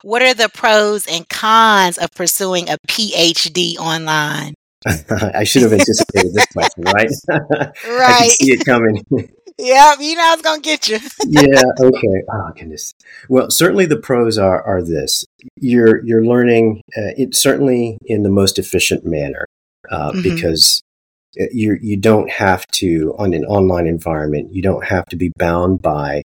What 0.03 0.21
are 0.21 0.33
the 0.33 0.49
pros 0.49 1.07
and 1.07 1.27
cons 1.27 1.97
of 1.97 2.11
pursuing 2.11 2.69
a 2.69 2.77
PhD 2.87 3.77
online? 3.77 4.53
I 4.85 5.43
should 5.43 5.63
have 5.63 5.73
anticipated 5.73 6.33
this 6.33 6.45
question, 6.47 6.83
right? 6.83 7.09
right. 7.27 7.71
I 7.85 8.17
can 8.17 8.29
see 8.29 8.51
it 8.51 8.65
coming. 8.65 9.03
yep, 9.59 9.99
you 9.99 10.15
know 10.15 10.23
I 10.23 10.35
was 10.35 10.41
gonna 10.41 10.61
get 10.61 10.87
you. 10.87 10.99
yeah. 11.27 11.63
Okay. 11.79 12.23
Oh 12.31 12.51
goodness. 12.55 12.93
Well, 13.27 13.51
certainly 13.51 13.85
the 13.85 13.97
pros 13.97 14.37
are 14.37 14.61
are 14.63 14.81
this: 14.81 15.25
you're 15.55 16.03
you're 16.05 16.25
learning 16.25 16.81
uh, 16.97 17.13
it 17.17 17.35
certainly 17.35 17.97
in 18.05 18.23
the 18.23 18.29
most 18.29 18.57
efficient 18.57 19.05
manner 19.05 19.45
uh, 19.91 20.11
mm-hmm. 20.11 20.21
because 20.21 20.81
uh, 21.39 21.45
you 21.51 21.77
you 21.81 21.97
don't 21.97 22.29
have 22.29 22.65
to 22.67 23.15
on 23.17 23.33
an 23.33 23.45
online 23.45 23.87
environment. 23.87 24.53
You 24.53 24.61
don't 24.61 24.85
have 24.85 25.05
to 25.07 25.15
be 25.15 25.31
bound 25.37 25.81
by 25.81 26.23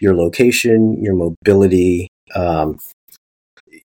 your 0.00 0.14
location, 0.14 1.02
your 1.02 1.14
mobility. 1.14 2.08
Um, 2.34 2.78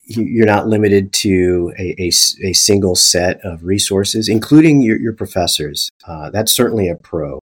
you're 0.08 0.46
not 0.46 0.66
limited 0.66 1.12
to 1.12 1.72
a, 1.78 1.94
a, 1.98 2.08
a, 2.08 2.52
single 2.54 2.94
set 2.94 3.44
of 3.44 3.62
resources, 3.64 4.26
including 4.26 4.80
your, 4.80 4.98
your 4.98 5.12
professors. 5.12 5.90
Uh, 6.06 6.30
that's 6.30 6.50
certainly 6.50 6.88
a 6.88 6.94
pro. 6.94 7.40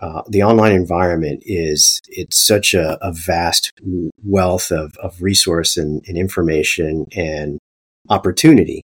Uh, 0.00 0.22
the 0.28 0.42
online 0.42 0.72
environment 0.72 1.42
is 1.44 2.00
it's 2.08 2.40
such 2.40 2.74
a, 2.74 2.98
a 3.02 3.12
vast 3.12 3.72
wealth 4.24 4.70
of, 4.70 4.96
of 5.02 5.20
resource 5.20 5.76
and, 5.76 6.02
and, 6.06 6.16
information 6.16 7.06
and 7.14 7.58
opportunity 8.08 8.82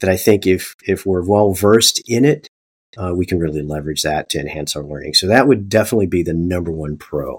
that 0.00 0.10
I 0.10 0.16
think 0.16 0.46
if 0.46 0.74
if 0.86 1.06
we're 1.06 1.24
well 1.24 1.52
versed 1.54 2.02
in 2.06 2.24
it, 2.24 2.48
uh, 2.98 3.14
we 3.14 3.24
can 3.24 3.38
really 3.38 3.62
leverage 3.62 4.02
that 4.02 4.28
to 4.30 4.40
enhance 4.40 4.76
our 4.76 4.82
learning. 4.82 5.14
So 5.14 5.26
that 5.28 5.46
would 5.46 5.68
definitely 5.68 6.06
be 6.06 6.22
the 6.22 6.34
number 6.34 6.70
one 6.70 6.96
pro. 6.98 7.38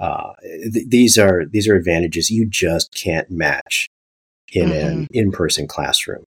Uh, 0.00 0.32
th- 0.42 0.88
these 0.88 1.18
are 1.18 1.44
these 1.44 1.68
are 1.68 1.76
advantages 1.76 2.30
you 2.30 2.46
just 2.46 2.94
can't 2.94 3.30
match 3.30 3.86
in 4.52 4.68
mm-hmm. 4.68 4.88
an 4.88 5.06
in-person 5.12 5.68
classroom. 5.68 6.24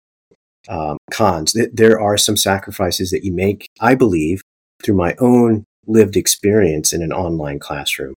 Um, 0.69 0.99
cons: 1.11 1.53
th- 1.53 1.71
there 1.73 2.01
are 2.01 2.19
some 2.19 2.37
sacrifices 2.37 3.11
that 3.11 3.25
you 3.25 3.33
make. 3.33 3.69
I 3.81 3.95
believe 3.95 4.43
through 4.83 4.97
my 4.97 5.15
own 5.19 5.65
lived 5.89 6.17
experience 6.17 6.93
in 6.93 7.03
an 7.03 7.13
online 7.13 7.59
classroom. 7.59 8.15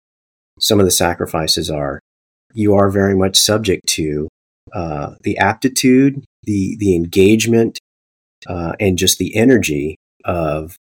Some 0.60 0.80
of 0.80 0.86
the 0.86 0.92
sacrifices 0.92 1.72
are 1.72 2.00
you 2.54 2.76
are 2.76 2.92
very 2.92 3.16
much 3.16 3.38
subject 3.38 3.88
to 3.88 4.28
uh, 4.74 5.16
the 5.22 5.38
aptitude, 5.38 6.24
the 6.44 6.76
the 6.78 6.96
engagement, 6.96 7.80
uh, 8.48 8.74
and 8.80 8.98
just 8.98 9.18
the 9.18 9.36
energy 9.36 9.96
of 10.26 10.76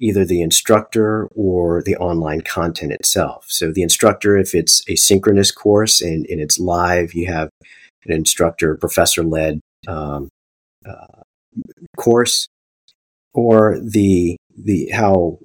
either 0.00 0.24
the 0.24 0.42
instructor 0.42 1.28
or 1.34 1.82
the 1.82 1.96
online 1.96 2.40
content 2.40 2.92
itself. 2.92 3.46
So 3.48 3.72
the 3.72 3.82
instructor, 3.82 4.36
if 4.36 4.54
it's 4.54 4.82
a 4.88 4.96
synchronous 4.96 5.50
course 5.50 6.00
and, 6.00 6.26
and 6.28 6.40
it's 6.40 6.58
live, 6.58 7.14
you 7.14 7.26
have 7.26 7.48
an 8.04 8.12
instructor, 8.12 8.76
professor 8.76 9.22
led 9.22 9.60
um, 9.86 10.28
uh, 10.86 11.22
course, 11.96 12.48
or 13.32 13.78
the 13.80 14.36
the 14.56 14.90
how 14.92 15.38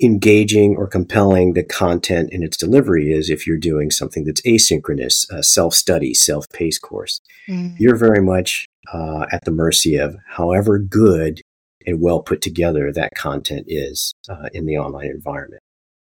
engaging 0.00 0.76
or 0.76 0.86
compelling 0.86 1.54
the 1.54 1.64
content 1.64 2.30
and 2.32 2.44
its 2.44 2.56
delivery 2.56 3.12
is 3.12 3.30
if 3.30 3.46
you're 3.46 3.56
doing 3.56 3.90
something 3.90 4.24
that's 4.24 4.42
asynchronous, 4.42 5.28
a 5.30 5.42
self-study, 5.42 6.14
self-paced 6.14 6.82
course. 6.82 7.20
Mm. 7.48 7.74
You're 7.78 7.96
very 7.96 8.22
much 8.22 8.66
uh, 8.92 9.26
at 9.32 9.44
the 9.44 9.50
mercy 9.50 9.96
of 9.96 10.16
however 10.26 10.78
good 10.78 11.40
and 11.86 12.00
well 12.00 12.20
put 12.20 12.40
together 12.40 12.92
that 12.92 13.14
content 13.16 13.66
is 13.68 14.12
uh, 14.28 14.48
in 14.52 14.66
the 14.66 14.76
online 14.76 15.06
environment, 15.06 15.62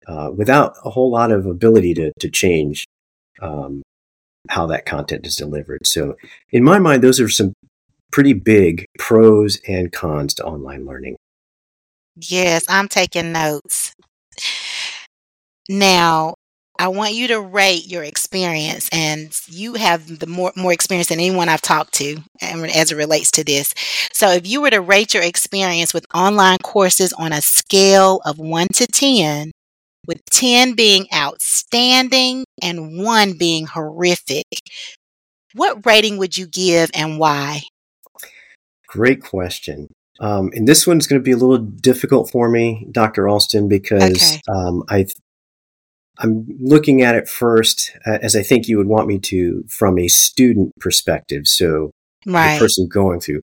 uh, 0.07 0.31
without 0.35 0.75
a 0.85 0.91
whole 0.91 1.11
lot 1.11 1.31
of 1.31 1.47
ability 1.47 1.95
to 1.95 2.13
to 2.19 2.31
change 2.31 2.87
um, 3.43 3.83
how 4.49 4.67
that 4.67 4.87
content 4.87 5.27
is 5.27 5.37
delivered. 5.37 5.87
So, 5.87 6.17
in 6.51 6.65
my 6.65 6.79
mind, 6.79 7.03
those 7.03 7.21
are 7.21 7.29
some 7.29 7.53
pretty 8.13 8.33
big 8.33 8.87
pros 8.99 9.59
and 9.69 9.93
cons 9.93 10.35
to 10.35 10.45
online 10.45 10.87
learning. 10.87 11.17
Yes, 12.17 12.65
I'm 12.69 12.89
taking 12.89 13.33
notes. 13.33 13.95
Now, 15.69 16.35
I 16.79 16.89
want 16.89 17.15
you 17.15 17.29
to 17.29 17.41
rate 17.41 17.87
your 17.87 18.03
experience, 18.05 18.89
and 18.93 19.37
you 19.49 19.75
have 19.75 20.19
the 20.19 20.27
more 20.27 20.53
more 20.57 20.73
experience 20.73 21.09
than 21.09 21.21
anyone 21.21 21.49
I've 21.49 21.63
talked 21.63 21.95
to, 21.95 22.17
um, 22.43 22.65
as 22.65 22.93
it 22.93 22.97
relates 22.97 23.31
to 23.33 23.45
this. 23.45 23.73
So, 24.13 24.31
if 24.31 24.47
you 24.47 24.61
were 24.61 24.71
to 24.71 24.81
rate 24.81 25.15
your 25.15 25.23
experience 25.23 25.95
with 25.95 26.07
online 26.15 26.59
courses 26.63 27.13
on 27.15 27.33
a 27.33 27.41
scale 27.43 28.21
of 28.27 28.39
one 28.39 28.69
to 28.75 28.87
ten, 28.87 29.53
with 30.07 30.25
ten 30.31 30.75
being 30.75 31.07
outstanding 31.15 32.45
and 32.63 33.03
one 33.03 33.35
being 33.39 33.67
horrific, 33.67 34.47
what 35.55 35.85
rating 35.87 36.19
would 36.19 36.37
you 36.37 36.47
give, 36.47 36.91
and 36.95 37.19
why? 37.19 37.63
Great 38.89 39.23
question. 39.23 39.89
Um, 40.21 40.51
and 40.55 40.67
this 40.67 40.87
one's 40.87 41.07
going 41.07 41.21
to 41.21 41.25
be 41.25 41.33
a 41.33 41.37
little 41.37 41.59
difficult 41.59 42.31
for 42.31 42.49
me, 42.49 42.87
Dr. 42.91 43.29
Alston, 43.29 43.69
because 43.69 44.33
okay. 44.33 44.41
um, 44.49 44.83
I 44.89 45.07
I'm 46.19 46.47
looking 46.61 47.03
at 47.03 47.15
it 47.15 47.29
first 47.29 47.93
uh, 48.07 48.19
as 48.23 48.35
I 48.35 48.43
think 48.43 48.69
you 48.69 48.79
would 48.79 48.87
want 48.87 49.07
me 49.07 49.19
to 49.19 49.65
from 49.69 49.99
a 49.99 50.09
student 50.09 50.73
perspective. 50.81 51.47
So 51.47 51.91
right. 52.25 52.55
the 52.55 52.61
person 52.61 52.89
going 52.89 53.21
through. 53.21 53.43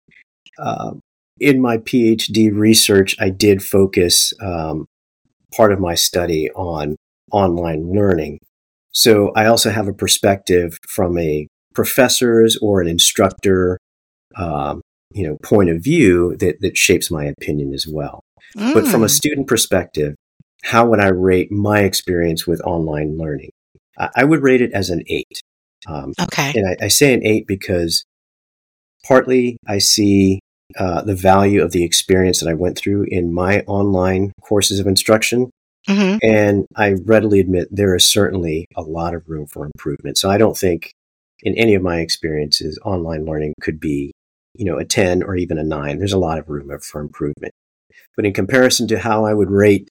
Uh, 0.57 0.93
in 1.39 1.61
my 1.61 1.77
PhD 1.77 2.51
research, 2.53 3.15
I 3.19 3.29
did 3.29 3.63
focus 3.63 4.33
um, 4.41 4.85
part 5.55 5.71
of 5.71 5.79
my 5.79 5.95
study 5.95 6.49
on 6.51 6.95
online 7.31 7.91
learning. 7.91 8.39
So 8.91 9.31
I 9.35 9.47
also 9.47 9.71
have 9.71 9.87
a 9.87 9.93
perspective 9.93 10.77
from 10.87 11.17
a 11.17 11.47
professor's 11.73 12.57
or 12.61 12.81
an 12.81 12.87
instructor 12.87 13.79
um, 14.35 14.81
you 15.13 15.27
know 15.27 15.37
point 15.43 15.69
of 15.69 15.83
view 15.83 16.35
that 16.37 16.61
that 16.61 16.77
shapes 16.77 17.11
my 17.11 17.25
opinion 17.25 17.73
as 17.73 17.87
well. 17.87 18.23
Mm. 18.57 18.73
But 18.73 18.87
from 18.87 19.03
a 19.03 19.07
mm. 19.07 19.11
student 19.11 19.47
perspective, 19.47 20.15
how 20.63 20.85
would 20.87 20.99
I 20.99 21.09
rate 21.09 21.51
my 21.51 21.81
experience 21.81 22.47
with 22.47 22.61
online 22.61 23.17
learning? 23.17 23.51
I 24.15 24.23
would 24.23 24.41
rate 24.41 24.61
it 24.61 24.73
as 24.73 24.89
an 24.89 25.03
eight. 25.07 25.41
Um, 25.87 26.13
okay. 26.19 26.51
And 26.55 26.67
I, 26.67 26.85
I, 26.85 26.87
say 26.87 27.13
an 27.13 27.23
eight 27.23 27.45
because 27.45 28.05
partly 29.05 29.57
I 29.67 29.77
see 29.77 30.39
uh, 30.79 31.01
the 31.01 31.15
value 31.15 31.61
of 31.61 31.71
the 31.71 31.83
experience 31.83 32.39
that 32.39 32.49
I 32.49 32.53
went 32.53 32.77
through 32.77 33.05
in 33.09 33.33
my 33.33 33.59
online 33.61 34.31
courses 34.41 34.79
of 34.79 34.87
instruction. 34.87 35.51
Mm-hmm. 35.87 36.17
And 36.23 36.65
I 36.75 36.93
readily 37.05 37.39
admit 37.39 37.67
there 37.69 37.95
is 37.95 38.07
certainly 38.07 38.65
a 38.75 38.81
lot 38.81 39.13
of 39.13 39.27
room 39.27 39.45
for 39.45 39.65
improvement. 39.65 40.17
So 40.17 40.29
I 40.29 40.37
don't 40.37 40.57
think 40.57 40.93
in 41.41 41.55
any 41.57 41.75
of 41.75 41.83
my 41.83 41.99
experiences, 41.99 42.79
online 42.85 43.25
learning 43.25 43.53
could 43.61 43.79
be 43.79 44.13
you 44.55 44.65
know, 44.65 44.77
a 44.77 44.85
10 44.85 45.23
or 45.23 45.35
even 45.35 45.57
a 45.57 45.63
9. 45.63 45.97
There's 45.97 46.13
a 46.13 46.17
lot 46.17 46.39
of 46.39 46.49
room 46.49 46.69
for 46.79 47.01
improvement. 47.01 47.53
But 48.15 48.25
in 48.25 48.33
comparison 48.33 48.87
to 48.89 48.99
how 48.99 49.25
I 49.25 49.33
would 49.33 49.49
rate 49.49 49.89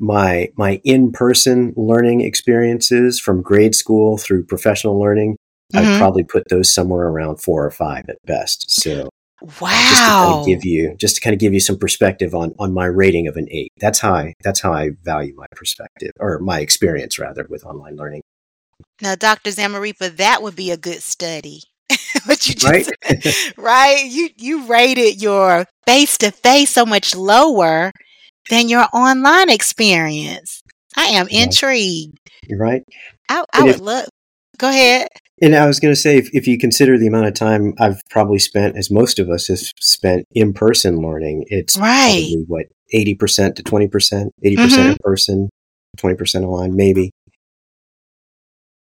my 0.00 0.48
my 0.56 0.80
in-person 0.82 1.74
learning 1.76 2.22
experiences 2.22 3.20
from 3.20 3.42
grade 3.42 3.74
school 3.74 4.16
through 4.16 4.44
professional 4.44 4.98
learning, 4.98 5.36
mm-hmm. 5.72 5.86
I'd 5.86 5.98
probably 5.98 6.24
put 6.24 6.44
those 6.48 6.72
somewhere 6.72 7.06
around 7.08 7.40
4 7.40 7.66
or 7.66 7.70
5 7.70 8.04
at 8.08 8.16
best. 8.24 8.70
So 8.70 9.08
Wow. 9.58 9.70
Uh, 9.70 9.80
just 9.80 9.96
to 9.96 10.10
kind 10.10 10.40
of 10.40 10.46
give 10.46 10.64
you 10.64 10.96
just 10.98 11.14
to 11.16 11.20
kind 11.22 11.34
of 11.34 11.40
give 11.40 11.54
you 11.54 11.60
some 11.60 11.78
perspective 11.78 12.34
on 12.34 12.54
on 12.58 12.74
my 12.74 12.86
rating 12.86 13.26
of 13.26 13.36
an 13.36 13.46
8. 13.50 13.72
That's 13.78 13.98
how 13.98 14.12
I 14.12 14.34
that's 14.42 14.60
how 14.60 14.72
I 14.72 14.90
value 15.02 15.34
my 15.34 15.46
perspective 15.52 16.12
or 16.18 16.38
my 16.40 16.60
experience 16.60 17.18
rather 17.18 17.46
with 17.48 17.64
online 17.64 17.96
learning. 17.96 18.22
Now, 19.02 19.14
Dr. 19.14 19.50
Zamarripa, 19.50 20.16
that 20.16 20.42
would 20.42 20.56
be 20.56 20.70
a 20.70 20.76
good 20.76 21.02
study. 21.02 21.62
what 22.26 22.46
you 22.46 22.54
just 22.54 22.90
right? 23.04 23.52
right? 23.56 24.04
You 24.06 24.28
you 24.36 24.66
rated 24.66 25.22
your 25.22 25.66
face 25.86 26.18
to 26.18 26.30
face 26.30 26.70
so 26.70 26.86
much 26.86 27.14
lower 27.14 27.92
than 28.48 28.68
your 28.68 28.86
online 28.92 29.50
experience. 29.50 30.62
I 30.96 31.06
am 31.06 31.28
intrigued. 31.28 32.18
You're 32.48 32.58
right. 32.58 32.82
I, 33.28 33.44
I 33.52 33.62
would 33.62 33.76
if, 33.76 33.80
love. 33.80 34.08
Go 34.58 34.68
ahead. 34.68 35.08
And 35.42 35.54
I 35.54 35.66
was 35.66 35.80
going 35.80 35.94
to 35.94 36.00
say, 36.00 36.18
if, 36.18 36.28
if 36.34 36.46
you 36.46 36.58
consider 36.58 36.98
the 36.98 37.06
amount 37.06 37.26
of 37.26 37.34
time 37.34 37.72
I've 37.78 38.02
probably 38.10 38.38
spent, 38.38 38.76
as 38.76 38.90
most 38.90 39.18
of 39.18 39.30
us 39.30 39.48
have 39.48 39.60
spent 39.80 40.26
in 40.32 40.52
person 40.52 40.98
learning, 40.98 41.44
it's 41.46 41.78
right. 41.78 42.34
what 42.46 42.66
eighty 42.92 43.14
percent 43.14 43.56
to 43.56 43.62
twenty 43.62 43.88
percent, 43.88 44.32
eighty 44.42 44.56
percent 44.56 44.82
mm-hmm. 44.82 44.90
in 44.90 44.98
person, 45.02 45.48
twenty 45.96 46.16
percent 46.16 46.44
online, 46.44 46.76
maybe. 46.76 47.10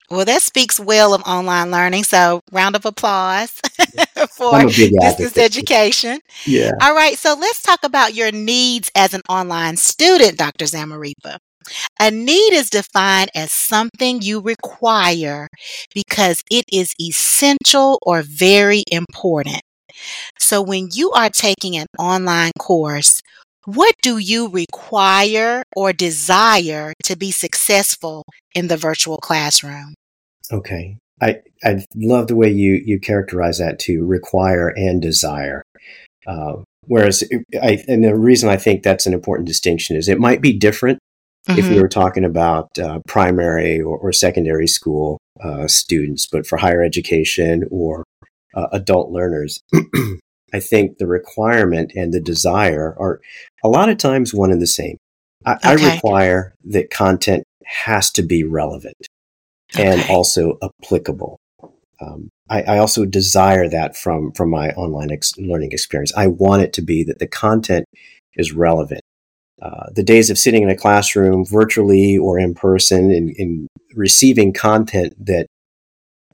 Well, 0.09 0.25
that 0.25 0.41
speaks 0.41 0.79
well 0.79 1.13
of 1.13 1.21
online 1.23 1.71
learning. 1.71 2.03
So, 2.03 2.41
round 2.51 2.75
of 2.75 2.85
applause 2.85 3.59
for 4.29 4.65
distance 4.99 5.37
education. 5.37 6.19
Yeah. 6.45 6.71
All 6.81 6.95
right, 6.95 7.17
so 7.17 7.35
let's 7.39 7.61
talk 7.61 7.79
about 7.83 8.13
your 8.15 8.31
needs 8.31 8.91
as 8.95 9.13
an 9.13 9.21
online 9.29 9.77
student, 9.77 10.37
Dr. 10.37 10.65
Zamarripa. 10.65 11.37
A 11.99 12.11
need 12.11 12.53
is 12.53 12.69
defined 12.69 13.29
as 13.35 13.51
something 13.51 14.21
you 14.21 14.39
require 14.41 15.47
because 15.93 16.41
it 16.51 16.65
is 16.71 16.93
essential 16.99 17.99
or 18.03 18.21
very 18.23 18.83
important. 18.91 19.61
So, 20.39 20.61
when 20.61 20.89
you 20.93 21.11
are 21.11 21.29
taking 21.29 21.75
an 21.77 21.87
online 21.97 22.51
course, 22.59 23.21
what 23.67 23.95
do 24.01 24.17
you 24.17 24.47
require 24.47 25.61
or 25.75 25.91
desire 25.91 26.93
to 27.03 27.17
be 27.17 27.31
successful 27.31 28.23
in 28.55 28.69
the 28.69 28.77
virtual 28.77 29.17
classroom? 29.17 29.93
Okay. 30.49 30.97
I, 31.21 31.41
I 31.65 31.83
love 31.93 32.27
the 32.27 32.37
way 32.37 32.49
you, 32.49 32.81
you 32.85 32.97
characterize 32.97 33.57
that 33.57 33.77
to 33.79 34.05
require 34.05 34.69
and 34.69 35.01
desire. 35.01 35.63
Uh, 36.25 36.61
whereas, 36.85 37.25
I, 37.61 37.83
and 37.89 38.05
the 38.05 38.15
reason 38.15 38.47
I 38.47 38.55
think 38.55 38.83
that's 38.83 39.05
an 39.05 39.13
important 39.13 39.49
distinction 39.49 39.97
is 39.97 40.07
it 40.07 40.17
might 40.17 40.41
be 40.41 40.53
different 40.53 40.99
mm-hmm. 41.45 41.59
if 41.59 41.69
we 41.69 41.81
were 41.81 41.89
talking 41.89 42.23
about 42.23 42.69
uh, 42.79 42.99
primary 43.05 43.81
or, 43.81 43.97
or, 43.97 44.13
secondary 44.13 44.67
school 44.67 45.17
uh, 45.43 45.67
students, 45.67 46.25
but 46.25 46.47
for 46.47 46.55
higher 46.55 46.81
education 46.81 47.65
or 47.69 48.05
uh, 48.55 48.67
adult 48.71 49.11
learners, 49.11 49.59
I 50.53 50.59
think 50.59 50.97
the 50.97 51.07
requirement 51.07 51.91
and 51.95 52.13
the 52.13 52.21
desire 52.21 52.95
are 52.99 53.19
a 53.63 53.69
lot 53.69 53.89
of 53.89 53.97
times 53.97 54.33
one 54.33 54.51
and 54.51 54.61
the 54.61 54.67
same. 54.67 54.97
I, 55.45 55.53
okay. 55.53 55.69
I 55.69 55.93
require 55.93 56.55
that 56.65 56.89
content 56.89 57.43
has 57.65 58.11
to 58.11 58.23
be 58.23 58.43
relevant 58.43 59.07
okay. 59.75 59.87
and 59.87 60.09
also 60.09 60.57
applicable. 60.61 61.39
Um, 61.99 62.29
I, 62.49 62.61
I, 62.61 62.77
also 62.77 63.05
desire 63.05 63.67
that 63.69 63.97
from 63.97 64.31
from 64.33 64.51
my 64.51 64.69
online 64.71 65.11
ex- 65.11 65.35
learning 65.37 65.71
experience. 65.71 66.13
I 66.15 66.27
want 66.27 66.61
it 66.61 66.71
to 66.73 66.83
be 66.83 67.03
that 67.05 67.17
the 67.17 67.27
content 67.27 67.85
is 68.35 68.53
relevant. 68.53 69.01
Uh, 69.59 69.87
the 69.91 70.03
days 70.03 70.29
of 70.29 70.37
sitting 70.37 70.61
in 70.61 70.69
a 70.69 70.75
classroom, 70.75 71.43
virtually 71.43 72.15
or 72.15 72.37
in 72.37 72.53
person, 72.53 73.09
and, 73.09 73.35
and 73.39 73.67
receiving 73.95 74.53
content 74.53 75.13
that 75.25 75.47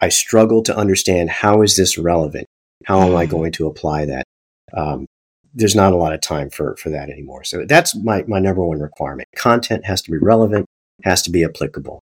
I 0.02 0.10
struggle 0.10 0.62
to 0.64 0.76
understand 0.76 1.30
how 1.30 1.62
is 1.62 1.78
this 1.78 1.98
relevant? 1.98 2.46
How 2.86 3.02
am 3.02 3.16
I 3.16 3.26
mm. 3.26 3.30
going 3.30 3.52
to 3.54 3.68
apply 3.68 4.06
that? 4.06 4.26
Um, 4.74 5.06
there's 5.54 5.76
not 5.76 5.94
a 5.94 5.98
lot 5.98 6.14
of 6.14 6.22
time 6.22 6.50
for 6.50 6.76
for 6.78 6.90
that 6.90 7.10
anymore. 7.10 7.44
So 7.44 7.66
that's 7.66 7.96
my 7.96 8.24
my 8.28 8.40
number 8.40 8.64
one 8.64 8.80
requirement. 8.80 9.30
Content 9.36 9.86
has 9.86 10.02
to 10.04 10.12
be 10.12 10.18
relevant, 10.18 10.66
has 11.04 11.22
to 11.24 11.32
be 11.32 11.44
applicable. 11.44 12.02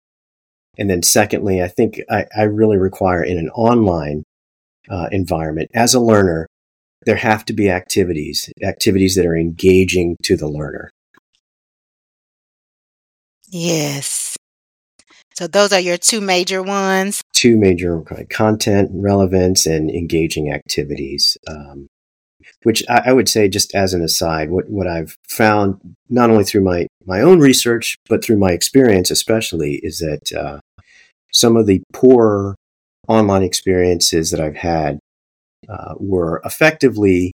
And 0.78 0.90
then 0.90 1.04
secondly, 1.04 1.62
I 1.62 1.68
think 1.68 2.02
I, 2.10 2.26
I 2.36 2.44
really 2.44 2.78
require 2.78 3.24
in 3.24 3.38
an 3.38 3.50
online 3.50 4.24
uh, 4.90 5.08
environment 5.12 5.70
as 5.74 5.94
a 5.94 6.00
learner, 6.00 6.48
there 7.06 7.16
have 7.18 7.46
to 7.46 7.54
be 7.54 7.70
activities, 7.70 8.50
activities 8.64 9.16
that 9.16 9.26
are 9.26 9.36
engaging 9.36 10.18
to 10.24 10.36
the 10.36 10.48
learner. 10.48 10.90
Yes. 13.50 14.36
So 15.36 15.48
those 15.48 15.74
are 15.74 15.80
your 15.80 15.98
two 15.98 16.22
major 16.22 16.64
ones. 16.64 17.23
Two 17.44 17.58
major 17.58 18.02
content, 18.30 18.90
relevance, 18.94 19.66
and 19.66 19.92
engaging 19.92 20.50
activities. 20.50 21.38
Um, 21.46 21.88
which 22.64 22.86
I, 22.88 23.02
I, 23.08 23.12
would 23.12 23.28
say, 23.28 23.50
just 23.50 23.76
as 23.76 23.94
an 23.94 24.02
aside, 24.02 24.50
what, 24.50 24.70
what 24.70 24.88
I've 24.88 25.18
found 25.28 25.76
not 26.08 26.30
only 26.30 26.46
through 26.46 26.64
my, 26.64 26.88
my 27.06 27.20
own 27.20 27.42
research, 27.42 27.98
but 28.08 28.24
through 28.24 28.38
my 28.38 28.52
experience 28.52 29.12
especially, 29.12 29.82
is 29.84 29.98
that 29.98 30.32
uh, 30.32 30.60
some 31.34 31.58
of 31.58 31.68
the 31.68 31.84
poor 31.92 32.56
online 33.10 33.44
experiences 33.44 34.32
that 34.32 34.40
I've 34.40 34.56
had 34.56 35.00
uh, 35.68 35.96
were 35.98 36.42
effectively 36.46 37.34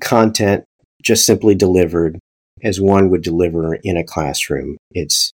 content 0.00 0.64
just 1.02 1.26
simply 1.26 1.54
delivered 1.54 2.18
as 2.62 2.80
one 2.80 3.10
would 3.10 3.22
deliver 3.22 3.74
in 3.74 3.98
a 3.98 4.04
classroom. 4.04 4.78
It's 4.92 5.32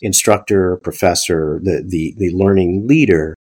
instructor, 0.00 0.76
professor, 0.76 1.60
the, 1.62 1.84
the, 1.86 2.14
the 2.18 2.30
learning 2.34 2.86
leader 2.86 3.34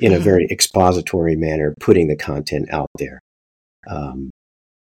in 0.00 0.12
a 0.12 0.16
mm-hmm. 0.16 0.24
very 0.24 0.46
expository 0.50 1.36
manner, 1.36 1.74
putting 1.80 2.08
the 2.08 2.16
content 2.16 2.68
out 2.72 2.88
there. 2.98 3.20
Um, 3.88 4.30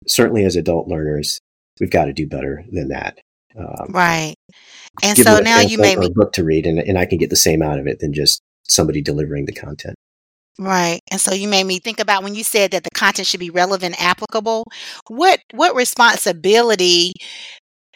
certainly 0.07 0.45
as 0.45 0.57
adult 0.57 0.89
learners, 0.89 1.39
we've 1.81 1.91
got 1.91 2.07
to 2.07 2.13
do 2.13 2.27
better 2.27 2.65
than 2.71 2.89
that. 2.89 3.19
Um, 3.59 3.89
right. 3.91 4.35
And 5.03 5.17
so 5.19 5.39
now 5.39 5.61
you 5.61 5.79
made 5.79 5.99
me 5.99 6.07
a 6.07 6.11
book 6.11 6.33
to 6.35 6.45
read, 6.45 6.67
and, 6.67 6.79
and 6.79 6.99
I 6.99 7.07
can 7.07 7.19
get 7.19 7.31
the 7.31 7.37
same 7.37 7.63
out 7.63 7.79
of 7.79 7.87
it 7.87 8.01
than 8.01 8.13
just 8.13 8.43
somebody 8.69 9.03
delivering 9.03 9.47
the 9.47 9.53
content. 9.53 9.97
Right. 10.59 11.01
And 11.11 11.21
so 11.21 11.33
you 11.33 11.49
made 11.49 11.65
me 11.65 11.79
think 11.79 12.01
about 12.01 12.23
when 12.23 12.35
you 12.35 12.45
said 12.45 12.73
that 12.73 12.85
the 12.85 12.91
content 12.91 13.27
should 13.27 13.41
be 13.41 13.49
relevant, 13.49 14.01
applicable. 14.03 14.65
What 15.09 15.41
what 15.53 15.75
responsibility 15.75 17.15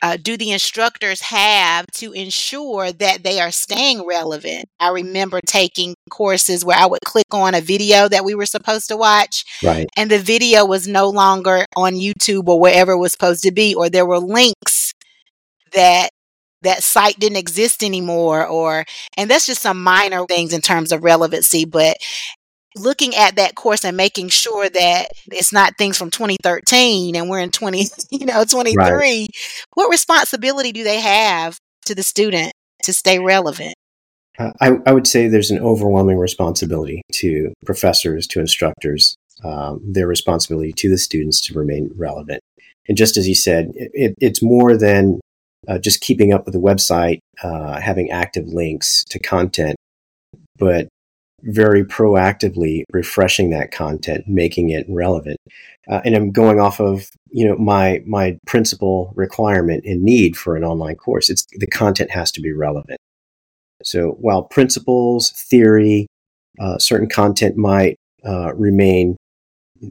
uh, 0.05 0.19
do 0.21 0.37
the 0.37 0.51
instructors 0.51 1.23
have 1.23 1.87
to 1.87 2.13
ensure 2.13 2.93
that 2.93 3.23
they 3.23 3.41
are 3.41 3.51
staying 3.51 4.07
relevant? 4.07 4.67
I 4.79 4.91
remember 4.91 5.41
taking 5.47 5.95
courses 6.11 6.63
where 6.63 6.77
I 6.77 6.85
would 6.85 7.01
click 7.07 7.33
on 7.33 7.55
a 7.55 7.63
video 7.63 8.07
that 8.11 8.23
we 8.23 8.35
were 8.35 8.45
supposed 8.45 8.89
to 8.89 8.99
watch, 8.99 9.47
right. 9.63 9.89
and 9.97 10.11
the 10.11 10.19
video 10.19 10.67
was 10.67 10.87
no 10.87 11.09
longer 11.09 11.65
on 11.75 11.95
YouTube 11.95 12.49
or 12.49 12.61
wherever 12.61 12.93
it 12.93 12.99
was 12.99 13.13
supposed 13.13 13.43
to 13.45 13.51
be, 13.51 13.75
or 13.75 13.89
there 13.89 14.05
were 14.05 14.19
links 14.19 14.93
that 15.73 16.11
that 16.61 16.83
site 16.83 17.19
didn't 17.19 17.39
exist 17.39 17.83
anymore 17.83 18.47
or 18.47 18.85
and 19.17 19.31
that's 19.31 19.47
just 19.47 19.63
some 19.63 19.83
minor 19.83 20.25
things 20.27 20.53
in 20.53 20.63
terms 20.63 20.93
of 20.93 21.05
relevancy 21.05 21.67
but 21.67 21.99
looking 22.77 23.15
at 23.15 23.37
that 23.37 23.55
course 23.55 23.85
and 23.85 23.97
making 23.97 24.29
sure 24.29 24.69
that 24.69 25.07
it's 25.27 25.53
not 25.53 25.77
things 25.79 25.97
from 25.97 26.11
2013 26.11 27.15
and 27.15 27.31
we're 27.31 27.39
in 27.39 27.51
20 27.51 27.85
you 28.11 28.27
know 28.27 28.45
23 28.45 28.77
right. 28.77 29.29
what 29.75 29.91
responsibility 29.91 30.73
do 30.73 30.83
they 30.83 31.01
have 31.01 31.59
to 31.87 31.95
the 31.95 32.03
student 32.03 32.53
to 32.83 32.93
stay 32.93 33.19
relevant? 33.19 33.75
Uh, 34.39 34.51
I, 34.61 34.73
I, 34.87 34.93
would 34.93 35.07
say 35.07 35.29
there's 35.29 35.53
an 35.53 35.61
overwhelming 35.61 36.19
responsibility 36.19 37.03
to 37.13 37.53
professors 37.65 38.27
to 38.27 38.41
instructors 38.41 39.15
um, 39.45 39.81
their 39.85 40.09
responsibility 40.09 40.73
to 40.73 40.91
the 40.91 40.99
students 40.99 41.41
to 41.43 41.55
remain 41.55 41.91
relevant. 41.97 42.41
And 42.89 42.97
just 42.97 43.17
as 43.17 43.29
you 43.29 43.37
said 43.37 43.71
it, 43.75 44.15
it's 44.21 44.43
more 44.43 44.77
than 44.77 45.21
uh, 45.69 45.79
just 45.79 46.01
keeping 46.01 46.33
up 46.33 46.47
with 46.47 46.55
the 46.55 46.61
website 46.61 47.21
uh, 47.43 47.81
having 47.81 48.11
active 48.11 48.49
links 48.49 49.05
to 49.11 49.19
content 49.21 49.77
but 50.57 50.89
very 51.45 51.85
proactively 51.85 52.85
refreshing 52.93 53.51
that 53.51 53.71
content, 53.71 54.27
making 54.27 54.71
it 54.71 54.87
relevant. 54.89 55.39
Uh, 55.89 56.01
and 56.05 56.15
I'm 56.15 56.31
going 56.31 56.61
off 56.61 56.81
of 56.81 57.09
you 57.31 57.47
know 57.47 57.57
my 57.57 58.03
my 58.07 58.39
principal 58.47 59.13
requirement 59.17 59.85
and 59.85 60.03
need 60.03 60.37
for 60.37 60.57
an 60.57 60.65
online 60.65 60.97
course. 60.97 61.29
It's 61.29 61.45
the 61.53 61.67
content 61.67 62.11
has 62.11 62.33
to 62.33 62.41
be 62.41 62.53
relevant. 62.53 62.99
So 63.83 64.13
while 64.21 64.45
principles, 64.45 65.31
theory, 65.51 66.07
uh, 66.59 66.79
certain 66.79 67.09
content 67.09 67.57
might 67.57 67.97
uh, 68.27 68.55
remain 68.55 69.17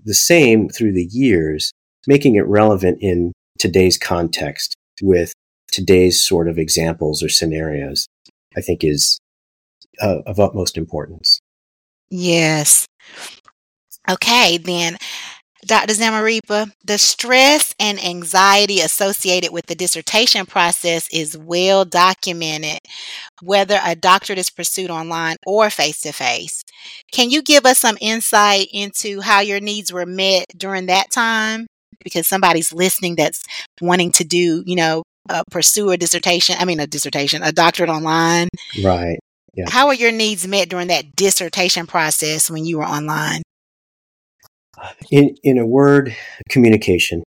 the 0.06 0.14
same 0.16 0.70
through 0.70 0.94
the 0.94 1.08
years, 1.12 1.72
making 2.08 2.36
it 2.36 2.48
relevant 2.48 2.98
in 3.02 3.34
today's 3.60 3.98
context 3.98 4.76
with 5.02 5.34
today's 5.72 6.24
sort 6.24 6.48
of 6.48 6.58
examples 6.58 7.22
or 7.22 7.30
scenarios, 7.30 8.08
I 8.58 8.62
think 8.62 8.84
is 8.84 9.20
of 10.02 10.40
utmost 10.40 10.78
importance. 10.78 11.40
Yes. 12.10 12.88
Okay, 14.10 14.58
then, 14.58 14.98
Dr. 15.66 15.94
Zamarripa, 15.94 16.72
the 16.84 16.98
stress 16.98 17.74
and 17.80 18.04
anxiety 18.04 18.80
associated 18.82 19.52
with 19.52 19.66
the 19.68 19.76
dissertation 19.76 20.46
process 20.46 21.08
is 21.12 21.38
well 21.38 21.86
documented, 21.86 22.80
whether 23.42 23.80
a 23.84 23.96
doctorate 23.96 24.40
is 24.40 24.50
pursued 24.50 24.90
online 24.90 25.38
or 25.46 25.70
face 25.70 26.02
to 26.02 26.12
face. 26.12 26.64
Can 27.12 27.30
you 27.30 27.42
give 27.42 27.66
us 27.66 27.80
some 27.80 27.98
insight 28.02 28.68
into 28.74 29.22
how 29.22 29.40
your 29.42 29.60
needs 29.62 29.94
were 29.94 30.06
met 30.06 30.46
during 30.58 30.88
that 30.88 31.12
time? 31.12 31.68
Because 32.04 32.28
somebody's 32.28 32.74
listening 32.74 33.16
that's 33.16 33.44
wanting 33.82 34.12
to 34.14 34.26
do, 34.26 34.64
you 34.66 34.76
know, 34.76 35.04
uh, 35.30 35.44
pursue 35.52 35.92
a 35.92 35.98
dissertation, 35.98 36.56
I 36.60 36.66
mean, 36.66 36.80
a 36.80 36.88
dissertation, 36.88 37.42
a 37.44 37.52
doctorate 37.54 37.90
online. 37.90 38.50
Right. 38.84 39.20
Yeah. 39.56 39.70
How 39.70 39.88
were 39.88 39.94
your 39.94 40.12
needs 40.12 40.48
met 40.48 40.70
during 40.70 40.88
that 40.88 41.16
dissertation 41.16 41.86
process 41.86 42.50
when 42.50 42.66
you 42.66 42.78
were 42.78 42.86
online? 42.86 43.42
In 45.12 45.36
in 45.44 45.58
a 45.58 45.66
word, 45.66 46.16
communication. 46.50 47.24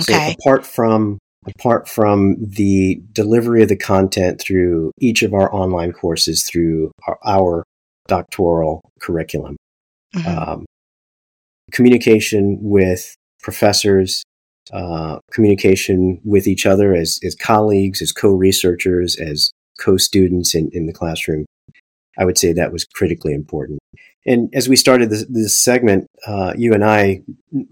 Okay. 0.00 0.30
So 0.30 0.34
apart 0.40 0.66
from 0.66 1.18
apart 1.46 1.88
from 1.88 2.36
the 2.40 3.02
delivery 3.12 3.62
of 3.62 3.68
the 3.68 3.76
content 3.76 4.40
through 4.40 4.90
each 4.98 5.22
of 5.22 5.34
our 5.34 5.54
online 5.54 5.92
courses 5.92 6.42
through 6.42 6.90
our, 7.06 7.18
our 7.24 7.64
doctoral 8.08 8.80
curriculum, 9.00 9.56
mm-hmm. 10.14 10.50
um, 10.50 10.66
communication 11.70 12.58
with 12.62 13.14
professors, 13.42 14.22
uh, 14.72 15.18
communication 15.32 16.20
with 16.24 16.46
each 16.46 16.64
other 16.64 16.94
as, 16.94 17.18
as 17.22 17.34
colleagues, 17.34 18.00
as 18.00 18.12
co-researchers, 18.12 19.16
as 19.16 19.50
co-students 19.78 20.54
in, 20.54 20.70
in 20.72 20.86
the 20.86 20.92
classroom 20.92 21.44
I 22.18 22.24
would 22.24 22.38
say 22.38 22.52
that 22.52 22.72
was 22.72 22.84
critically 22.84 23.32
important. 23.32 23.80
And 24.26 24.48
as 24.54 24.68
we 24.68 24.76
started 24.76 25.10
this, 25.10 25.26
this 25.28 25.58
segment, 25.58 26.06
uh, 26.26 26.54
you 26.56 26.72
and 26.72 26.84
I 26.84 27.22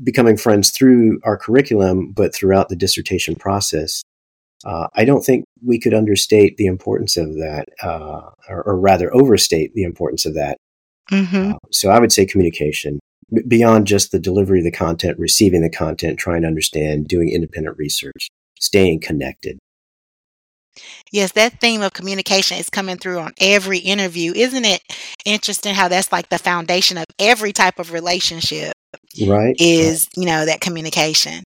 becoming 0.03 0.37
friends 0.37 0.71
through 0.71 1.21
our 1.25 1.38
curriculum, 1.38 2.12
but 2.12 2.35
throughout 2.35 2.69
the 2.69 2.77
dissertation 2.77 3.35
process, 3.35 4.03
uh, 4.65 4.88
I 4.95 5.05
don't 5.05 5.23
think 5.23 5.45
we 5.65 5.81
could 5.81 5.95
understate 5.95 6.57
the 6.57 6.67
importance 6.67 7.17
of 7.17 7.35
that, 7.37 7.67
uh, 7.83 8.31
or, 8.49 8.62
or, 8.62 8.79
rather 8.79 9.12
overstate 9.12 9.75
the 9.75 9.83
importance 9.83 10.25
of 10.25 10.35
that. 10.35 10.57
Mm-hmm. 11.11 11.53
Uh, 11.53 11.59
so 11.73 11.91
I 11.91 11.99
would 11.99 12.12
say 12.12 12.27
communication 12.27 13.01
beyond 13.49 13.87
just 13.87 14.12
the 14.12 14.21
delivery 14.21 14.61
of 14.61 14.65
the 14.65 14.71
content, 14.71 15.19
receiving 15.19 15.62
the 15.62 15.71
content, 15.71 16.19
trying 16.19 16.43
to 16.43 16.49
understand, 16.49 17.09
doing 17.09 17.31
independent 17.31 17.77
research, 17.77 18.29
staying 18.61 19.01
connected. 19.01 19.59
Yes, 21.11 21.33
that 21.33 21.61
theme 21.61 21.83
of 21.83 21.93
communication 21.93 22.59
is 22.59 22.69
coming 22.71 22.97
through 22.97 23.19
on 23.19 23.33
every 23.41 23.79
interview. 23.79 24.33
Isn't 24.35 24.65
it 24.65 24.83
interesting 25.25 25.75
how 25.75 25.88
that's 25.88 26.12
like 26.12 26.29
the 26.29 26.38
foundation 26.38 26.97
of 26.99 27.05
every 27.19 27.53
type 27.53 27.79
of 27.79 27.93
relationship? 27.93 28.73
Right. 29.27 29.57
Is, 29.59 30.09
you 30.17 30.27
know, 30.27 30.45
that 30.47 30.61
communication. 30.61 31.43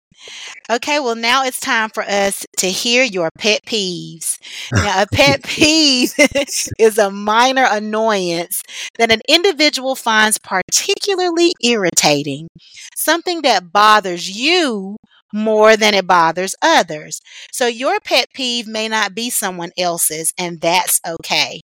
Okay, 0.71 0.99
well, 1.01 1.15
now 1.15 1.45
it's 1.45 1.61
time 1.61 1.91
for 1.91 2.03
us 2.03 2.47
to 2.59 2.69
hear 2.69 3.03
your 3.03 3.31
pet 3.39 3.61
peeves. 3.67 4.39
Now, 4.83 5.03
a 5.03 5.07
pet 5.13 5.43
peeve 5.43 6.13
is 6.79 6.99
a 6.99 7.11
minor 7.11 7.67
annoyance 7.69 8.63
that 8.99 9.13
an 9.13 9.21
individual 9.29 9.95
finds 9.95 10.39
particularly 10.39 11.53
irritating, 11.63 12.49
something 12.97 13.43
that 13.43 13.73
bothers 13.73 14.31
you 14.39 14.97
more 15.33 15.77
than 15.77 15.95
it 15.95 16.07
bothers 16.07 16.55
others. 16.63 17.21
So, 17.53 17.67
your 17.67 18.01
pet 18.01 18.29
peeve 18.35 18.67
may 18.67 18.89
not 18.89 19.15
be 19.15 19.31
someone 19.31 19.71
else's, 19.79 20.33
and 20.39 20.61
that's 20.61 21.01
okay. 21.07 21.61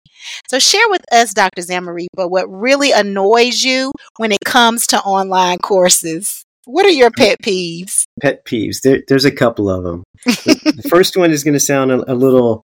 So, 0.48 0.58
share 0.58 0.88
with 0.88 1.02
us, 1.12 1.34
Dr. 1.34 1.62
Zamarripa, 1.62 2.30
what 2.30 2.46
really 2.48 2.92
annoys 2.92 3.62
you 3.62 3.92
when 4.16 4.32
it 4.32 4.40
comes 4.44 4.86
to 4.88 5.00
online 5.00 5.58
courses. 5.58 6.44
What 6.64 6.84
are 6.84 6.90
your 6.90 7.10
pet 7.10 7.38
peeves? 7.42 8.04
Pet 8.20 8.44
peeves. 8.44 8.82
There, 8.82 9.02
there's 9.08 9.24
a 9.24 9.30
couple 9.30 9.70
of 9.70 9.84
them. 9.84 10.04
the 10.26 10.86
first 10.90 11.16
one 11.16 11.30
is 11.30 11.42
going 11.42 11.54
to 11.54 11.60
sound 11.60 11.90
a, 11.90 12.12
a 12.12 12.14
little, 12.14 12.62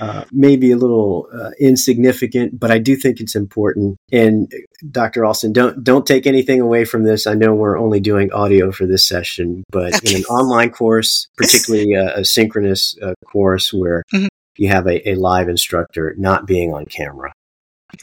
uh, 0.00 0.24
maybe 0.32 0.72
a 0.72 0.76
little 0.76 1.28
uh, 1.32 1.50
insignificant, 1.60 2.58
but 2.58 2.70
I 2.70 2.78
do 2.78 2.96
think 2.96 3.20
it's 3.20 3.36
important. 3.36 3.96
And 4.10 4.52
Dr. 4.90 5.24
Alston, 5.24 5.52
don't 5.52 5.84
don't 5.84 6.06
take 6.06 6.26
anything 6.26 6.60
away 6.60 6.84
from 6.84 7.04
this. 7.04 7.26
I 7.26 7.34
know 7.34 7.54
we're 7.54 7.78
only 7.78 8.00
doing 8.00 8.32
audio 8.32 8.72
for 8.72 8.86
this 8.86 9.06
session, 9.06 9.62
but 9.70 9.94
okay. 9.94 10.16
in 10.16 10.16
an 10.18 10.24
online 10.30 10.70
course, 10.70 11.28
particularly 11.36 11.92
a, 11.94 12.18
a 12.18 12.24
synchronous 12.24 12.96
uh, 13.02 13.14
course 13.26 13.72
where 13.72 14.02
mm-hmm. 14.12 14.26
you 14.56 14.68
have 14.68 14.86
a, 14.86 15.10
a, 15.10 15.14
live 15.14 15.48
instructor, 15.48 16.14
not 16.18 16.46
being 16.46 16.74
on 16.74 16.86
camera. 16.86 17.32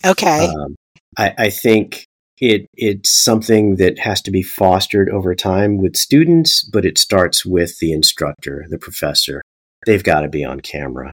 Okay. 0.06 0.48
Um, 0.48 0.76
I, 1.18 1.34
I 1.38 1.50
think 1.50 2.06
it 2.38 2.68
it's 2.74 3.10
something 3.10 3.76
that 3.76 4.00
has 4.00 4.22
to 4.22 4.32
be 4.32 4.42
fostered 4.42 5.10
over 5.10 5.36
time 5.36 5.78
with 5.78 5.98
students, 5.98 6.64
but 6.64 6.86
it 6.86 6.98
starts 6.98 7.46
with 7.46 7.80
the 7.80 7.92
instructor, 7.92 8.66
the 8.70 8.80
professor. 8.80 9.42
They've 9.86 10.04
got 10.04 10.22
to 10.22 10.30
be 10.30 10.46
on 10.46 10.62
camera. 10.62 11.12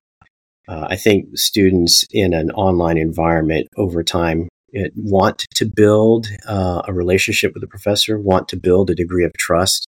Uh, 0.68 0.86
I 0.90 0.96
think 0.96 1.36
students 1.36 2.04
in 2.10 2.34
an 2.34 2.50
online 2.50 2.98
environment 2.98 3.68
over 3.76 4.02
time 4.02 4.48
want 4.96 5.46
to 5.54 5.64
build 5.64 6.28
uh, 6.46 6.82
a 6.86 6.92
relationship 6.92 7.54
with 7.54 7.62
the 7.62 7.66
professor, 7.66 8.18
want 8.18 8.48
to 8.48 8.56
build 8.56 8.90
a 8.90 8.94
degree 8.94 9.24
of 9.24 9.32
trust. 9.38 9.86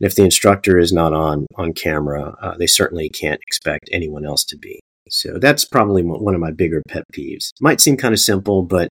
And 0.00 0.06
if 0.06 0.16
the 0.16 0.24
instructor 0.24 0.78
is 0.78 0.92
not 0.92 1.12
on 1.12 1.46
on 1.56 1.72
camera, 1.72 2.34
uh, 2.42 2.56
they 2.56 2.66
certainly 2.66 3.08
can't 3.08 3.40
expect 3.46 3.88
anyone 3.92 4.24
else 4.24 4.44
to 4.46 4.58
be. 4.58 4.80
So 5.08 5.38
that's 5.38 5.64
probably 5.64 6.02
one 6.02 6.34
of 6.34 6.40
my 6.40 6.52
bigger 6.52 6.82
pet 6.88 7.04
peeves. 7.12 7.50
Might 7.60 7.80
seem 7.80 7.96
kind 7.96 8.14
of 8.14 8.20
simple, 8.20 8.62
but 8.62 8.88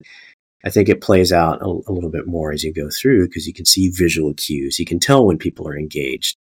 I 0.64 0.70
think 0.70 0.88
it 0.88 1.00
plays 1.00 1.32
out 1.32 1.60
a, 1.60 1.66
a 1.66 1.92
little 1.92 2.10
bit 2.10 2.26
more 2.26 2.52
as 2.52 2.62
you 2.62 2.72
go 2.72 2.88
through 2.90 3.28
because 3.28 3.46
you 3.46 3.52
can 3.52 3.64
see 3.64 3.90
visual 3.90 4.32
cues. 4.34 4.78
You 4.78 4.86
can 4.86 5.00
tell 5.00 5.26
when 5.26 5.38
people 5.38 5.66
are 5.68 5.76
engaged 5.76 6.36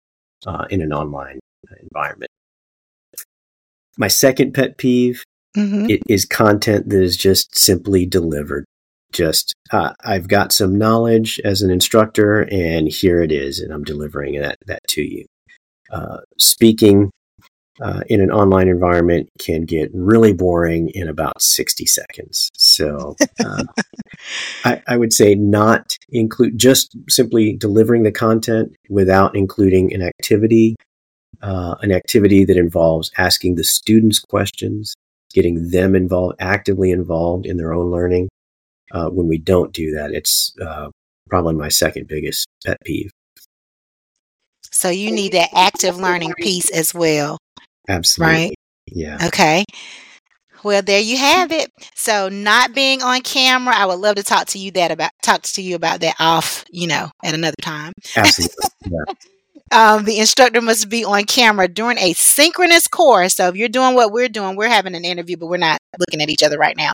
uh, 0.45 0.65
in 0.69 0.81
an 0.81 0.91
online 0.91 1.39
environment. 1.81 2.31
My 3.97 4.07
second 4.07 4.53
pet 4.53 4.77
peeve 4.77 5.23
mm-hmm. 5.55 5.89
it 5.89 6.01
is 6.07 6.25
content 6.25 6.89
that 6.89 7.01
is 7.01 7.17
just 7.17 7.57
simply 7.57 8.05
delivered. 8.05 8.65
Just 9.11 9.53
uh, 9.71 9.93
I've 10.03 10.27
got 10.27 10.51
some 10.51 10.77
knowledge 10.77 11.39
as 11.43 11.61
an 11.61 11.71
instructor, 11.71 12.41
and 12.51 12.87
here 12.87 13.21
it 13.21 13.31
is, 13.31 13.59
and 13.59 13.73
I'm 13.73 13.83
delivering 13.83 14.39
that 14.39 14.57
that 14.67 14.81
to 14.89 15.01
you. 15.01 15.25
Uh, 15.89 16.17
speaking 16.37 17.09
uh, 17.81 18.01
in 18.07 18.21
an 18.21 18.31
online 18.31 18.67
environment 18.67 19.29
can 19.39 19.63
get 19.63 19.89
really 19.93 20.33
boring 20.33 20.89
in 20.93 21.07
about 21.07 21.41
60 21.41 21.85
seconds. 21.85 22.49
So 22.55 23.15
uh, 23.39 23.63
I, 24.65 24.81
I, 24.87 24.97
would 24.97 25.13
say 25.13 25.35
not 25.35 25.95
include 26.09 26.57
just 26.57 26.95
simply 27.07 27.55
delivering 27.55 28.03
the 28.03 28.11
content 28.11 28.75
without 28.89 29.35
including 29.35 29.93
an 29.93 30.01
activity, 30.01 30.75
uh, 31.41 31.75
an 31.81 31.91
activity 31.91 32.45
that 32.45 32.57
involves 32.57 33.11
asking 33.17 33.55
the 33.55 33.63
students 33.63 34.19
questions, 34.19 34.95
getting 35.33 35.69
them 35.69 35.95
involved, 35.95 36.35
actively 36.39 36.91
involved 36.91 37.45
in 37.45 37.57
their 37.57 37.73
own 37.73 37.91
learning. 37.91 38.29
Uh, 38.91 39.09
when 39.09 39.27
we 39.27 39.37
don't 39.37 39.73
do 39.73 39.91
that, 39.91 40.11
it's 40.11 40.55
uh, 40.61 40.89
probably 41.29 41.55
my 41.55 41.69
second 41.69 42.07
biggest 42.07 42.47
pet 42.65 42.77
peeve. 42.85 43.11
So 44.71 44.89
you 44.89 45.11
need 45.11 45.33
that 45.33 45.49
active 45.53 45.97
learning 45.97 46.33
piece 46.37 46.69
as 46.69 46.93
well. 46.93 47.37
Absolutely. 47.89 48.35
Right? 48.35 48.55
Yeah. 48.87 49.17
Okay. 49.27 49.65
Well, 50.63 50.81
there 50.81 50.99
you 50.99 51.17
have 51.17 51.51
it. 51.51 51.71
So, 51.95 52.29
not 52.29 52.73
being 52.73 53.01
on 53.01 53.21
camera, 53.21 53.75
I 53.75 53.85
would 53.85 53.99
love 53.99 54.15
to 54.15 54.23
talk 54.23 54.47
to 54.47 54.59
you 54.59 54.71
that 54.71 54.91
about 54.91 55.11
talk 55.21 55.43
to 55.43 55.61
you 55.61 55.75
about 55.75 56.01
that 56.01 56.15
off, 56.19 56.65
you 56.69 56.87
know, 56.87 57.09
at 57.23 57.33
another 57.33 57.55
time. 57.61 57.93
Absolutely. 58.15 58.55
Yeah. 58.85 59.13
um, 59.71 60.05
the 60.05 60.19
instructor 60.19 60.61
must 60.61 60.89
be 60.89 61.03
on 61.03 61.25
camera 61.25 61.67
during 61.67 61.97
a 61.97 62.13
synchronous 62.13 62.87
course. 62.87 63.35
So, 63.35 63.47
if 63.49 63.55
you're 63.55 63.69
doing 63.69 63.95
what 63.95 64.11
we're 64.11 64.29
doing, 64.29 64.55
we're 64.55 64.69
having 64.69 64.95
an 64.95 65.05
interview, 65.05 65.37
but 65.37 65.47
we're 65.47 65.57
not 65.57 65.79
looking 65.99 66.21
at 66.21 66.29
each 66.29 66.43
other 66.43 66.57
right 66.57 66.77
now. 66.77 66.91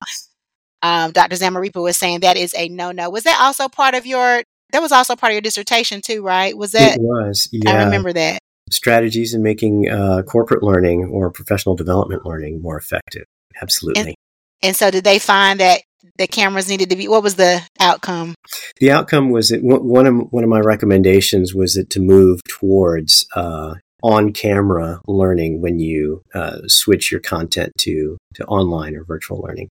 Um, 0.82 1.12
Dr. 1.12 1.36
Zamarripa 1.36 1.82
was 1.82 1.98
saying 1.98 2.22
that 2.22 2.36
is 2.36 2.54
a 2.58 2.70
no 2.70 2.92
no. 2.92 3.10
Was 3.10 3.24
that 3.24 3.40
also 3.42 3.68
part 3.70 3.96
of 3.96 4.06
your? 4.06 4.44
That 4.72 4.82
was 4.82 4.92
also 4.92 5.16
part 5.16 5.32
of 5.32 5.36
your 5.36 5.42
dissertation 5.42 6.02
too, 6.02 6.24
right? 6.24 6.58
Was 6.58 6.72
that? 6.72 6.96
It 6.96 7.02
was. 7.02 7.48
Yeah. 7.52 7.72
I 7.72 7.84
remember 7.84 8.12
that 8.14 8.40
strategies 8.72 9.34
in 9.34 9.44
making 9.44 9.90
uh, 9.90 10.24
corporate 10.24 10.64
learning 10.64 11.06
or 11.06 11.30
professional 11.32 11.76
development 11.76 12.26
learning 12.26 12.62
more 12.62 12.78
effective. 12.78 13.26
Absolutely. 13.62 14.02
And, 14.02 14.16
and, 14.64 14.76
so, 14.76 14.90
did 14.90 15.04
they 15.04 15.20
find 15.20 15.60
that 15.60 15.82
the 16.18 16.28
cameras 16.28 16.70
needed 16.70 16.90
to 16.90 16.96
be? 16.96 17.08
What 17.08 17.24
was 17.24 17.36
the 17.36 17.62
outcome? 17.80 18.36
The 18.80 18.92
outcome 18.92 19.30
was 19.30 19.50
that 19.50 19.64
one 19.64 20.08
of 20.08 20.16
one 20.32 20.44
of 20.44 20.50
my 20.50 20.60
recommendations 20.60 21.54
was 21.54 21.76
that 21.76 21.90
to 21.92 22.00
move 22.00 22.42
towards 22.48 23.26
uh, 23.36 23.76
on-camera 24.04 25.02
learning 25.08 25.62
when 25.62 25.80
you 25.80 26.22
uh, 26.34 26.60
switch 26.68 27.12
your 27.12 27.22
content 27.22 27.72
to 27.80 28.18
to 28.36 28.46
online 28.46 28.96
or 28.96 29.04
virtual 29.04 29.40
learning. 29.40 29.70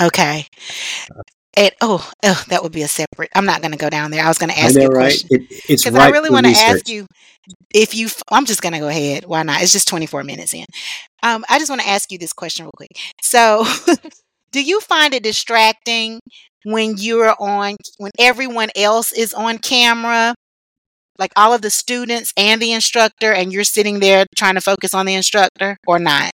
Okay. 0.00 0.46
Uh, 1.14 1.22
and 1.56 1.72
oh, 1.80 2.08
oh, 2.24 2.44
that 2.48 2.62
would 2.62 2.72
be 2.72 2.82
a 2.82 2.88
separate. 2.88 3.30
I'm 3.34 3.44
not 3.44 3.62
going 3.62 3.72
to 3.72 3.78
go 3.78 3.90
down 3.90 4.12
there. 4.12 4.24
I 4.24 4.28
was 4.28 4.38
going 4.38 4.50
to 4.50 4.58
ask 4.58 4.76
know, 4.76 4.82
you 4.82 4.88
a 4.88 4.92
question 4.92 5.28
right? 5.32 5.46
it, 5.50 5.62
it's 5.68 5.90
right 5.90 6.02
I 6.02 6.10
really 6.10 6.30
want 6.30 6.46
to 6.46 6.52
ask 6.52 6.88
you 6.88 7.06
if 7.74 7.94
you. 7.96 8.08
I'm 8.30 8.44
just 8.44 8.62
going 8.62 8.74
to 8.74 8.78
go 8.78 8.86
ahead. 8.86 9.24
Why 9.24 9.42
not? 9.42 9.62
It's 9.62 9.72
just 9.72 9.88
24 9.88 10.22
minutes 10.22 10.54
in. 10.54 10.66
Um, 11.22 11.44
I 11.48 11.58
just 11.58 11.68
want 11.68 11.80
to 11.82 11.88
ask 11.88 12.12
you 12.12 12.18
this 12.18 12.32
question 12.32 12.64
real 12.64 12.72
quick. 12.76 12.90
So, 13.22 13.64
do 14.50 14.62
you 14.62 14.80
find 14.80 15.14
it 15.14 15.22
distracting 15.22 16.20
when 16.64 16.96
you're 16.96 17.34
on 17.38 17.76
when 17.98 18.10
everyone 18.18 18.70
else 18.76 19.12
is 19.12 19.34
on 19.34 19.58
camera? 19.58 20.34
Like 21.18 21.32
all 21.34 21.52
of 21.52 21.62
the 21.62 21.70
students 21.70 22.32
and 22.36 22.62
the 22.62 22.72
instructor, 22.72 23.32
and 23.32 23.52
you're 23.52 23.64
sitting 23.64 23.98
there 23.98 24.24
trying 24.36 24.54
to 24.54 24.60
focus 24.60 24.94
on 24.94 25.04
the 25.04 25.14
instructor, 25.14 25.76
or 25.86 25.98
not? 25.98 26.30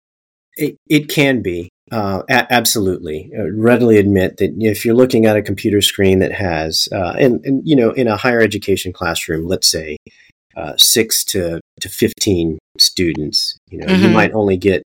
It, 0.56 0.78
it 0.90 1.08
can 1.08 1.42
be. 1.42 1.70
Uh, 1.92 2.24
a- 2.30 2.52
absolutely. 2.52 3.30
Uh, 3.38 3.52
readily 3.52 3.98
admit 3.98 4.38
that 4.38 4.52
if 4.58 4.86
you're 4.86 4.96
looking 4.96 5.26
at 5.26 5.36
a 5.36 5.42
computer 5.42 5.82
screen 5.82 6.20
that 6.20 6.32
has, 6.32 6.88
uh, 6.92 7.14
and, 7.20 7.46
and, 7.46 7.68
you 7.68 7.76
know, 7.76 7.92
in 7.92 8.08
a 8.08 8.18
higher 8.18 8.40
education 8.40 8.94
classroom, 8.94 9.46
let's 9.46 9.68
say 9.68 9.98
uh, 10.56 10.74
six 10.78 11.24
to, 11.26 11.60
to 11.82 11.90
15 11.90 12.58
students, 12.80 13.58
you 13.70 13.78
know, 13.78 13.88
mm-hmm. 13.88 14.04
you 14.04 14.10
might 14.10 14.32
only 14.34 14.58
get 14.58 14.84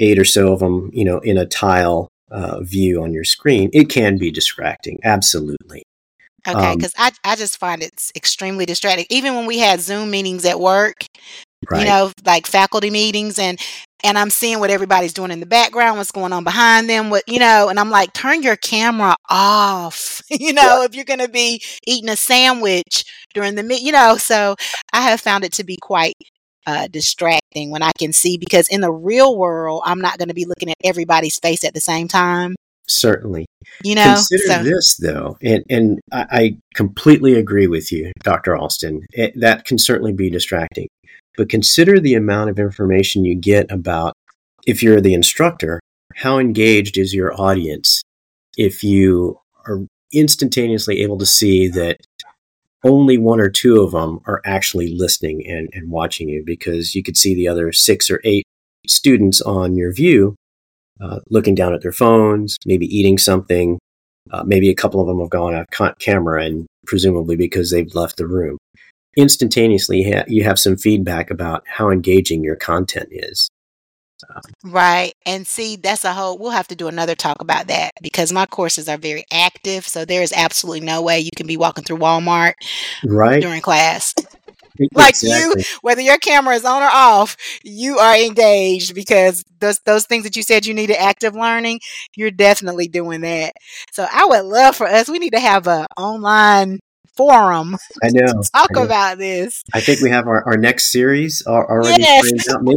eight 0.00 0.18
or 0.18 0.24
so 0.24 0.52
of 0.52 0.60
them, 0.60 0.90
you 0.92 1.04
know, 1.04 1.18
in 1.18 1.36
a 1.36 1.46
tile 1.46 2.08
uh, 2.30 2.60
view 2.60 3.02
on 3.02 3.12
your 3.12 3.24
screen. 3.24 3.70
It 3.72 3.88
can 3.88 4.18
be 4.18 4.30
distracting. 4.30 4.98
Absolutely. 5.04 5.82
Okay, 6.46 6.76
because 6.76 6.94
um, 6.98 7.10
I, 7.24 7.32
I 7.32 7.36
just 7.36 7.58
find 7.58 7.82
it's 7.82 8.12
extremely 8.16 8.64
distracting. 8.64 9.06
Even 9.10 9.34
when 9.34 9.46
we 9.46 9.58
had 9.58 9.80
Zoom 9.80 10.10
meetings 10.10 10.44
at 10.44 10.58
work, 10.58 11.04
Right. 11.70 11.80
you 11.80 11.86
know, 11.86 12.12
like 12.24 12.46
faculty 12.46 12.88
meetings 12.88 13.38
and 13.38 13.58
and 14.04 14.16
I'm 14.16 14.30
seeing 14.30 14.60
what 14.60 14.70
everybody's 14.70 15.12
doing 15.12 15.32
in 15.32 15.40
the 15.40 15.46
background, 15.46 15.98
what's 15.98 16.12
going 16.12 16.32
on 16.32 16.44
behind 16.44 16.88
them, 16.88 17.10
what 17.10 17.24
you 17.26 17.40
know, 17.40 17.68
and 17.68 17.80
I'm 17.80 17.90
like, 17.90 18.12
turn 18.12 18.42
your 18.42 18.56
camera 18.56 19.16
off, 19.28 20.22
you 20.30 20.52
know, 20.52 20.80
yeah. 20.80 20.84
if 20.84 20.94
you're 20.94 21.04
going 21.04 21.18
to 21.18 21.28
be 21.28 21.60
eating 21.84 22.08
a 22.08 22.16
sandwich 22.16 23.04
during 23.34 23.56
the 23.56 23.64
meet, 23.64 23.82
you 23.82 23.90
know. 23.90 24.16
So 24.16 24.54
I 24.92 25.02
have 25.02 25.20
found 25.20 25.44
it 25.44 25.52
to 25.54 25.64
be 25.64 25.76
quite 25.76 26.14
uh, 26.68 26.86
distracting 26.88 27.70
when 27.70 27.82
I 27.82 27.92
can 27.98 28.12
see 28.12 28.36
because 28.36 28.68
in 28.68 28.82
the 28.82 28.92
real 28.92 29.38
world, 29.38 29.82
I'm 29.86 30.00
not 30.00 30.18
going 30.18 30.28
to 30.28 30.34
be 30.34 30.44
looking 30.44 30.68
at 30.68 30.76
everybody's 30.84 31.38
face 31.38 31.64
at 31.64 31.72
the 31.72 31.80
same 31.80 32.08
time. 32.08 32.56
certainly. 32.86 33.46
You 33.82 33.94
know, 33.94 34.14
consider 34.14 34.42
so, 34.42 34.62
this 34.62 34.96
though, 34.96 35.38
and 35.42 35.64
and 35.70 35.98
I, 36.12 36.26
I 36.30 36.58
completely 36.74 37.34
agree 37.34 37.68
with 37.68 37.90
you, 37.90 38.12
Dr. 38.22 38.54
Alston. 38.54 39.00
It, 39.12 39.32
that 39.40 39.64
can 39.64 39.78
certainly 39.78 40.12
be 40.12 40.28
distracting, 40.28 40.88
but 41.38 41.48
consider 41.48 41.98
the 41.98 42.14
amount 42.14 42.50
of 42.50 42.58
information 42.58 43.24
you 43.24 43.34
get 43.34 43.70
about 43.72 44.12
if 44.66 44.82
you're 44.82 45.00
the 45.00 45.14
instructor, 45.14 45.80
how 46.16 46.38
engaged 46.38 46.98
is 46.98 47.14
your 47.14 47.32
audience? 47.40 48.02
If 48.58 48.84
you 48.84 49.40
are 49.66 49.86
instantaneously 50.12 51.00
able 51.00 51.16
to 51.16 51.26
see 51.26 51.68
that 51.68 51.96
only 52.84 53.18
one 53.18 53.40
or 53.40 53.50
two 53.50 53.82
of 53.82 53.92
them 53.92 54.20
are 54.26 54.40
actually 54.44 54.94
listening 54.94 55.46
and, 55.46 55.68
and 55.72 55.90
watching 55.90 56.28
you 56.28 56.42
because 56.44 56.94
you 56.94 57.02
could 57.02 57.16
see 57.16 57.34
the 57.34 57.48
other 57.48 57.72
six 57.72 58.10
or 58.10 58.20
eight 58.24 58.44
students 58.86 59.40
on 59.40 59.76
your 59.76 59.92
view 59.92 60.36
uh, 61.00 61.20
looking 61.30 61.54
down 61.54 61.74
at 61.74 61.82
their 61.82 61.92
phones, 61.92 62.56
maybe 62.66 62.86
eating 62.86 63.18
something. 63.18 63.78
Uh, 64.30 64.42
maybe 64.44 64.68
a 64.68 64.74
couple 64.74 65.00
of 65.00 65.06
them 65.06 65.20
have 65.20 65.30
gone 65.30 65.54
off 65.54 65.94
camera 66.00 66.44
and 66.44 66.66
presumably 66.86 67.34
because 67.34 67.70
they've 67.70 67.94
left 67.94 68.16
the 68.16 68.26
room. 68.26 68.58
Instantaneously, 69.16 70.12
you 70.28 70.44
have 70.44 70.58
some 70.58 70.76
feedback 70.76 71.30
about 71.30 71.64
how 71.66 71.90
engaging 71.90 72.44
your 72.44 72.56
content 72.56 73.08
is. 73.10 73.48
Right. 74.64 75.14
And 75.24 75.46
see, 75.46 75.76
that's 75.76 76.04
a 76.04 76.12
whole, 76.12 76.38
we'll 76.38 76.50
have 76.50 76.68
to 76.68 76.76
do 76.76 76.88
another 76.88 77.14
talk 77.14 77.40
about 77.40 77.68
that 77.68 77.92
because 78.02 78.32
my 78.32 78.46
courses 78.46 78.88
are 78.88 78.98
very 78.98 79.24
active. 79.32 79.86
So 79.86 80.04
there 80.04 80.22
is 80.22 80.32
absolutely 80.36 80.80
no 80.80 81.02
way 81.02 81.20
you 81.20 81.30
can 81.36 81.46
be 81.46 81.56
walking 81.56 81.84
through 81.84 81.98
Walmart 81.98 82.54
right 83.04 83.40
during 83.40 83.60
class. 83.60 84.14
like 84.94 85.10
exactly. 85.10 85.62
you, 85.62 85.78
whether 85.82 86.00
your 86.00 86.18
camera 86.18 86.54
is 86.54 86.64
on 86.64 86.82
or 86.82 86.90
off, 86.90 87.36
you 87.62 87.98
are 87.98 88.16
engaged 88.16 88.94
because 88.94 89.44
those 89.60 89.80
those 89.80 90.06
things 90.06 90.24
that 90.24 90.36
you 90.36 90.42
said 90.42 90.66
you 90.66 90.74
needed 90.74 90.96
active 90.96 91.34
learning, 91.34 91.80
you're 92.16 92.30
definitely 92.30 92.88
doing 92.88 93.22
that. 93.22 93.54
So 93.92 94.06
I 94.10 94.26
would 94.26 94.44
love 94.44 94.76
for 94.76 94.86
us. 94.86 95.08
We 95.08 95.18
need 95.18 95.32
to 95.32 95.40
have 95.40 95.66
a 95.66 95.86
online 95.96 96.80
forum. 97.18 97.76
I 98.02 98.10
know. 98.14 98.46
talk 98.54 98.70
I 98.70 98.80
know. 98.80 98.84
about 98.84 99.18
this. 99.18 99.64
I 99.74 99.80
think 99.80 100.00
we 100.00 100.10
have 100.10 100.28
our, 100.28 100.44
our 100.46 100.56
next 100.58 100.92
series 100.92 101.42
already 101.46 102.02
yes. 102.02 102.32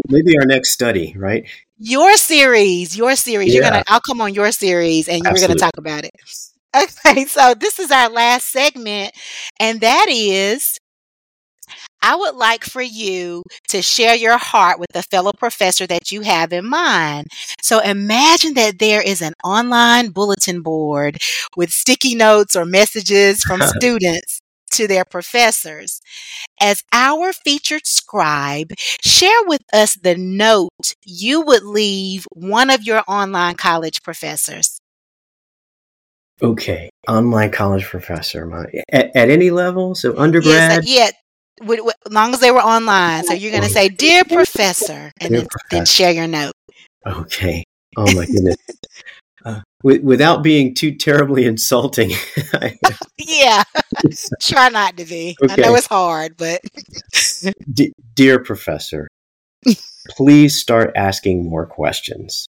Maybe 0.09 0.37
our 0.39 0.47
next 0.47 0.71
study, 0.73 1.15
right? 1.17 1.47
Your 1.79 2.17
series, 2.17 2.97
your 2.97 3.15
series. 3.15 3.53
Yeah. 3.53 3.61
You're 3.61 3.63
gonna. 3.63 3.83
I'll 3.87 4.01
come 4.01 4.21
on 4.21 4.33
your 4.33 4.51
series, 4.51 5.07
and 5.09 5.23
we're 5.23 5.39
gonna 5.41 5.55
talk 5.55 5.77
about 5.77 6.05
it. 6.05 6.13
Okay, 6.75 7.25
so 7.25 7.53
this 7.53 7.79
is 7.79 7.91
our 7.91 8.09
last 8.09 8.45
segment, 8.47 9.13
and 9.59 9.81
that 9.81 10.07
is 10.09 10.79
I 12.01 12.15
would 12.15 12.35
like 12.35 12.63
for 12.63 12.81
you 12.81 13.43
to 13.69 13.81
share 13.81 14.15
your 14.15 14.37
heart 14.37 14.79
with 14.79 14.95
a 14.95 15.03
fellow 15.03 15.31
professor 15.37 15.85
that 15.87 16.11
you 16.11 16.21
have 16.21 16.51
in 16.51 16.67
mind. 16.67 17.27
So 17.61 17.79
imagine 17.79 18.55
that 18.55 18.79
there 18.79 19.01
is 19.01 19.21
an 19.21 19.33
online 19.43 20.09
bulletin 20.09 20.61
board 20.61 21.17
with 21.55 21.69
sticky 21.69 22.15
notes 22.15 22.55
or 22.55 22.65
messages 22.65 23.43
from 23.43 23.61
students 23.77 24.41
to 24.71 24.87
their 24.87 25.05
professors. 25.05 26.01
As 26.59 26.83
our 26.91 27.33
featured 27.33 27.85
scribe, 27.85 28.71
share 29.03 29.43
with 29.45 29.61
us 29.73 29.95
the 29.95 30.15
note 30.15 30.95
you 31.05 31.41
would 31.41 31.63
leave 31.63 32.25
one 32.33 32.69
of 32.69 32.83
your 32.83 33.03
online 33.07 33.55
college 33.55 34.01
professors. 34.01 34.79
Okay, 36.43 36.89
online 37.07 37.51
college 37.51 37.85
professor, 37.85 38.47
my, 38.47 38.65
at, 38.91 39.15
at 39.15 39.29
any 39.29 39.51
level, 39.51 39.93
so 39.93 40.17
uh, 40.17 40.21
undergrad. 40.21 40.85
Yes, 40.85 40.87
yeah, 40.87 41.09
as 41.61 42.11
long 42.11 42.33
as 42.33 42.39
they 42.39 42.51
were 42.51 42.61
online. 42.61 43.23
So 43.25 43.33
you're 43.33 43.51
going 43.51 43.63
to 43.63 43.69
say, 43.69 43.89
"Dear 43.89 44.23
Professor," 44.23 45.11
and 45.19 45.33
then, 45.33 45.47
professor. 45.47 45.67
then, 45.71 45.85
share 45.85 46.11
your 46.11 46.27
note. 46.27 46.53
Okay. 47.05 47.63
Oh 47.97 48.15
my 48.15 48.25
goodness. 48.25 48.57
uh, 49.45 49.61
w- 49.83 50.03
without 50.03 50.43
being 50.43 50.73
too 50.73 50.95
terribly 50.95 51.45
insulting. 51.45 52.11
yeah. 53.17 53.63
Try 54.41 54.69
not 54.69 54.97
to 54.97 55.05
be. 55.05 55.35
Okay. 55.43 55.53
I 55.53 55.67
know 55.67 55.75
it's 55.75 55.87
hard, 55.87 56.37
but. 56.37 56.61
D- 57.71 57.93
dear 58.13 58.39
Professor, 58.39 59.07
please 60.09 60.59
start 60.59 60.91
asking 60.95 61.49
more 61.49 61.65
questions. 61.65 62.47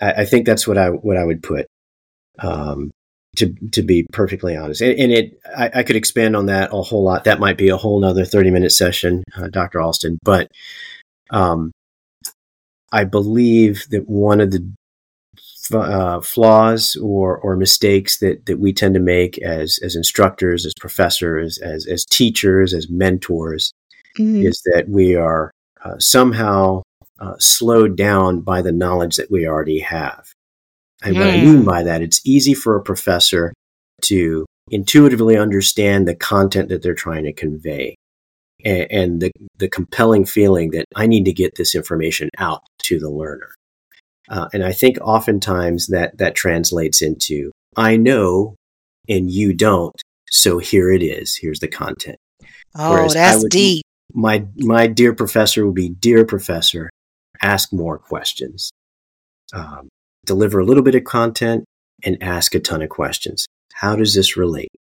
I, 0.00 0.12
I, 0.12 0.24
think 0.24 0.46
that's 0.46 0.66
what 0.66 0.78
I 0.78 0.88
what 0.88 1.16
I 1.16 1.24
would 1.24 1.42
put. 1.42 1.66
Um, 2.38 2.90
to 3.36 3.54
to 3.70 3.82
be 3.82 4.06
perfectly 4.12 4.56
honest. 4.56 4.80
And, 4.80 4.98
and 4.98 5.12
it, 5.12 5.40
I, 5.56 5.70
I, 5.76 5.82
could 5.82 5.96
expand 5.96 6.36
on 6.36 6.46
that 6.46 6.70
a 6.72 6.82
whole 6.82 7.02
lot. 7.02 7.24
That 7.24 7.40
might 7.40 7.56
be 7.56 7.70
a 7.70 7.76
whole 7.76 8.00
nother 8.00 8.24
thirty 8.24 8.50
minute 8.50 8.72
session, 8.72 9.24
uh, 9.36 9.48
Dr. 9.48 9.80
Alston. 9.80 10.18
But 10.22 10.48
um, 11.30 11.72
I 12.92 13.04
believe 13.04 13.86
that 13.90 14.08
one 14.08 14.40
of 14.40 14.50
the 14.50 14.70
uh, 15.72 16.20
flaws 16.20 16.96
or 16.96 17.38
or 17.38 17.56
mistakes 17.56 18.18
that 18.18 18.46
that 18.46 18.58
we 18.58 18.72
tend 18.72 18.94
to 18.94 19.00
make 19.00 19.38
as 19.38 19.78
as 19.82 19.96
instructors, 19.96 20.66
as 20.66 20.74
professors, 20.78 21.58
as 21.58 21.86
as 21.86 22.04
teachers, 22.04 22.74
as 22.74 22.90
mentors, 22.90 23.72
mm-hmm. 24.18 24.46
is 24.46 24.60
that 24.66 24.88
we 24.88 25.14
are 25.14 25.50
uh, 25.84 25.98
somehow 25.98 26.82
uh, 27.18 27.34
slowed 27.38 27.96
down 27.96 28.40
by 28.40 28.60
the 28.60 28.72
knowledge 28.72 29.16
that 29.16 29.30
we 29.30 29.46
already 29.46 29.78
have. 29.78 30.32
And 31.02 31.16
mm. 31.16 31.22
I 31.22 31.40
mean 31.44 31.64
by 31.64 31.82
that, 31.82 32.02
it's 32.02 32.20
easy 32.24 32.54
for 32.54 32.76
a 32.76 32.82
professor 32.82 33.52
to 34.02 34.46
intuitively 34.70 35.36
understand 35.36 36.06
the 36.06 36.14
content 36.14 36.68
that 36.68 36.82
they're 36.82 36.94
trying 36.94 37.24
to 37.24 37.32
convey 37.32 37.94
and, 38.64 38.86
and 38.90 39.22
the, 39.22 39.32
the 39.56 39.68
compelling 39.68 40.24
feeling 40.24 40.70
that 40.70 40.86
I 40.94 41.06
need 41.06 41.24
to 41.24 41.32
get 41.32 41.56
this 41.56 41.74
information 41.74 42.30
out 42.38 42.62
to 42.84 42.98
the 42.98 43.10
learner. 43.10 43.54
Uh, 44.28 44.48
and 44.52 44.64
I 44.64 44.72
think 44.72 44.98
oftentimes 45.00 45.88
that 45.88 46.18
that 46.18 46.34
translates 46.34 47.02
into 47.02 47.50
I 47.76 47.96
know 47.96 48.56
and 49.08 49.30
you 49.30 49.52
don't, 49.52 49.94
so 50.30 50.58
here 50.58 50.90
it 50.90 51.02
is. 51.02 51.36
Here's 51.36 51.60
the 51.60 51.68
content. 51.68 52.16
Oh, 52.74 52.92
Whereas 52.92 53.14
that's 53.14 53.42
would, 53.42 53.50
deep. 53.50 53.84
My 54.14 54.46
my 54.58 54.86
dear 54.86 55.14
professor 55.14 55.66
would 55.66 55.74
be, 55.74 55.88
dear 55.88 56.24
professor, 56.24 56.90
ask 57.40 57.72
more 57.72 57.98
questions. 57.98 58.70
Um, 59.52 59.88
deliver 60.26 60.58
a 60.58 60.64
little 60.64 60.82
bit 60.82 60.94
of 60.94 61.04
content 61.04 61.64
and 62.04 62.22
ask 62.22 62.54
a 62.54 62.60
ton 62.60 62.82
of 62.82 62.88
questions. 62.88 63.46
How 63.74 63.96
does 63.96 64.14
this 64.14 64.36
relate? 64.36 64.72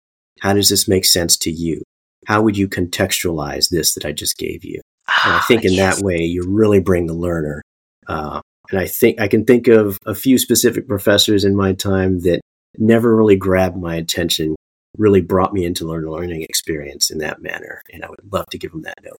How 0.41 0.53
does 0.53 0.69
this 0.69 0.89
make 0.89 1.05
sense 1.05 1.37
to 1.39 1.51
you? 1.51 1.83
How 2.27 2.43
would 2.43 2.57
you 2.57 2.69
contextualize 2.69 3.71
this 3.71 3.95
that 3.95 4.05
I 4.05 4.13
just 4.13 4.37
gave 4.37 4.65
you? 4.65 4.81
And 5.25 5.35
I 5.35 5.37
ah, 5.37 5.45
think 5.47 5.65
in 5.65 5.73
yes. 5.73 5.97
that 5.97 6.05
way, 6.05 6.19
you 6.19 6.45
really 6.47 6.81
bring 6.81 7.07
the 7.07 7.15
learner. 7.15 7.63
Uh, 8.07 8.41
and 8.71 8.79
I 8.79 8.87
think 8.87 9.21
I 9.21 9.29
can 9.29 9.45
think 9.45 9.69
of 9.69 9.99
a 10.07 10.15
few 10.15 10.39
specific 10.39 10.87
professors 10.87 11.45
in 11.45 11.57
my 11.57 11.73
time 11.73 12.21
that 12.21 12.41
never 12.79 13.17
really 13.17 13.37
grabbed 13.37 13.77
my 13.77 13.97
attention, 13.97 14.55
really 14.97 15.21
brought 15.21 15.53
me 15.53 15.65
into 15.65 15.85
the 15.85 15.91
learning 15.91 16.43
experience 16.43 17.11
in 17.11 17.19
that 17.19 17.43
manner. 17.43 17.83
And 17.93 18.05
I 18.05 18.11
would 18.11 18.33
love 18.33 18.47
to 18.51 18.59
give 18.59 18.73
them 18.73 18.83
that 18.83 18.99
note. 19.03 19.19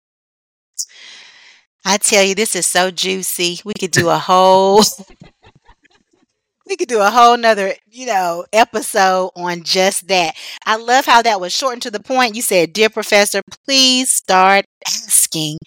I 1.85 1.97
tell 1.97 2.23
you, 2.23 2.35
this 2.35 2.55
is 2.55 2.67
so 2.67 2.91
juicy. 2.91 3.61
We 3.65 3.73
could 3.79 3.91
do 3.91 4.09
a 4.09 4.19
whole 4.19 4.83
we 6.71 6.77
could 6.77 6.89
do 6.89 7.01
a 7.01 7.11
whole 7.11 7.37
nother, 7.37 7.75
you 7.91 8.07
know, 8.07 8.47
episode 8.53 9.33
on 9.37 9.65
just 9.65 10.07
that. 10.09 10.37
I 10.65 10.77
love 10.77 11.05
how 11.05 11.21
that 11.21 11.41
was 11.41 11.53
shortened 11.53 11.83
to 11.83 11.91
the 11.91 12.01
point. 12.01 12.37
You 12.37 12.43
said, 12.43 12.73
Dear 12.73 12.89
Professor, 12.89 13.43
please 13.67 14.15
start 14.15 14.65
asking 14.87 15.59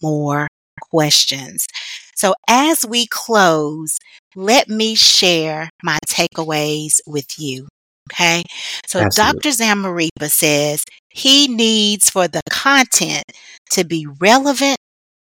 more 0.00 0.46
questions. 0.90 1.66
So 2.14 2.34
as 2.48 2.86
we 2.86 3.06
close, 3.06 3.98
let 4.36 4.68
me 4.68 4.94
share 4.94 5.70
my 5.82 5.98
takeaways 6.08 7.00
with 7.04 7.38
you. 7.38 7.66
Okay. 8.12 8.44
So 8.86 9.00
Absolutely. 9.00 9.40
Dr. 9.40 9.48
Zamarripa 9.50 10.30
says 10.30 10.84
he 11.10 11.48
needs 11.48 12.08
for 12.08 12.28
the 12.28 12.42
content 12.48 13.24
to 13.70 13.84
be 13.84 14.06
relevant 14.20 14.76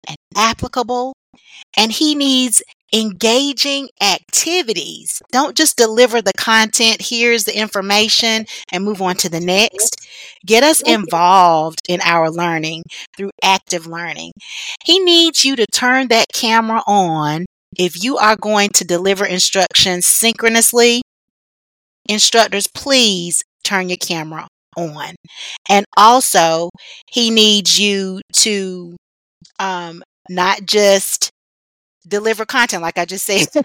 and 0.08 0.16
applicable, 0.36 1.12
and 1.76 1.92
he 1.92 2.14
needs 2.16 2.62
engaging 2.92 3.88
activities. 4.02 5.22
Don't 5.32 5.56
just 5.56 5.76
deliver 5.76 6.20
the 6.20 6.32
content, 6.36 7.08
here's 7.08 7.44
the 7.44 7.58
information, 7.58 8.46
and 8.70 8.84
move 8.84 9.00
on 9.00 9.16
to 9.16 9.28
the 9.28 9.40
next. 9.40 10.06
Get 10.46 10.62
us 10.62 10.80
involved 10.80 11.80
in 11.88 12.00
our 12.02 12.30
learning 12.30 12.82
through 13.16 13.30
active 13.42 13.86
learning. 13.86 14.32
He 14.84 14.98
needs 14.98 15.44
you 15.44 15.56
to 15.56 15.66
turn 15.66 16.08
that 16.08 16.26
camera 16.32 16.82
on 16.86 17.46
if 17.78 18.02
you 18.02 18.18
are 18.18 18.36
going 18.36 18.70
to 18.70 18.84
deliver 18.84 19.24
instructions 19.24 20.06
synchronously. 20.06 21.02
Instructors, 22.08 22.66
please 22.66 23.42
turn 23.64 23.88
your 23.88 23.96
camera 23.98 24.48
on. 24.76 25.14
And 25.68 25.86
also, 25.96 26.70
he 27.10 27.30
needs 27.30 27.78
you 27.78 28.20
to 28.38 28.96
um, 29.58 30.02
not 30.28 30.64
just 30.66 31.30
deliver 32.06 32.44
content, 32.44 32.82
like 32.82 32.98
I 32.98 33.04
just 33.04 33.24
said. 33.24 33.46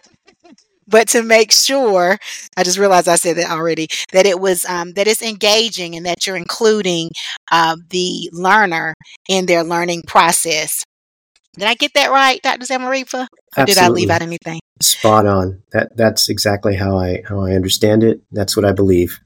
but 0.88 1.08
to 1.10 1.24
make 1.24 1.52
sure, 1.52 2.18
I 2.56 2.64
just 2.64 2.78
realized 2.78 3.08
I 3.08 3.16
said 3.16 3.38
that 3.38 3.52
already, 3.52 3.88
that 4.12 4.26
it 4.26 4.40
was 4.40 4.66
um, 4.66 4.94
that 4.94 5.08
it's 5.08 5.22
engaging 5.22 5.96
and 5.96 6.06
that 6.06 6.26
you're 6.26 6.38
including 6.38 7.12
uh, 7.52 7.76
the 7.90 8.30
learner 8.32 8.94
in 9.28 9.46
their 9.46 9.64
learning 9.64 10.04
process. 10.08 10.84
Did 11.58 11.68
I 11.68 11.74
get 11.74 11.94
that 11.96 12.12
right, 12.12 12.42
Dr. 12.42 12.66
Zamarripa? 12.66 13.28
Or 13.58 13.66
did 13.66 13.80
I 13.80 13.90
leave 13.90 14.12
out 14.12 14.22
anything? 14.22 14.60
Spot 14.82 15.26
on. 15.26 15.64
That 15.72 15.98
that's 15.98 16.30
exactly 16.30 16.76
how 16.76 16.98
I 16.98 17.24
how 17.28 17.40
I 17.40 17.54
understand 17.54 18.04
it. 18.04 18.22
That's 18.32 18.56
what 18.56 18.66
I 18.66 18.74
believe. 18.74 19.20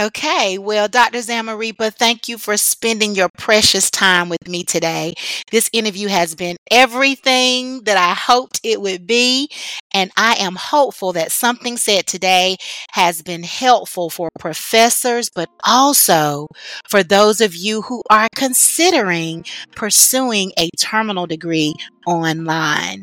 Okay, 0.00 0.58
well, 0.58 0.88
Dr. 0.88 1.18
Zamarripa, 1.18 1.94
thank 1.94 2.28
you 2.28 2.36
for 2.36 2.56
spending 2.56 3.14
your 3.14 3.28
precious 3.38 3.92
time 3.92 4.28
with 4.28 4.48
me 4.48 4.64
today. 4.64 5.14
This 5.52 5.70
interview 5.72 6.08
has 6.08 6.34
been 6.34 6.56
everything 6.68 7.84
that 7.84 7.96
I 7.96 8.12
hoped 8.12 8.60
it 8.64 8.80
would 8.80 9.06
be, 9.06 9.48
and 9.92 10.10
I 10.16 10.34
am 10.40 10.56
hopeful 10.56 11.12
that 11.12 11.30
something 11.30 11.76
said 11.76 12.08
today 12.08 12.56
has 12.90 13.22
been 13.22 13.44
helpful 13.44 14.10
for 14.10 14.30
professors, 14.40 15.30
but 15.32 15.48
also 15.64 16.48
for 16.88 17.04
those 17.04 17.40
of 17.40 17.54
you 17.54 17.82
who 17.82 18.02
are 18.10 18.26
considering 18.34 19.44
pursuing 19.76 20.50
a 20.58 20.70
terminal 20.76 21.28
degree 21.28 21.72
online. 22.06 23.02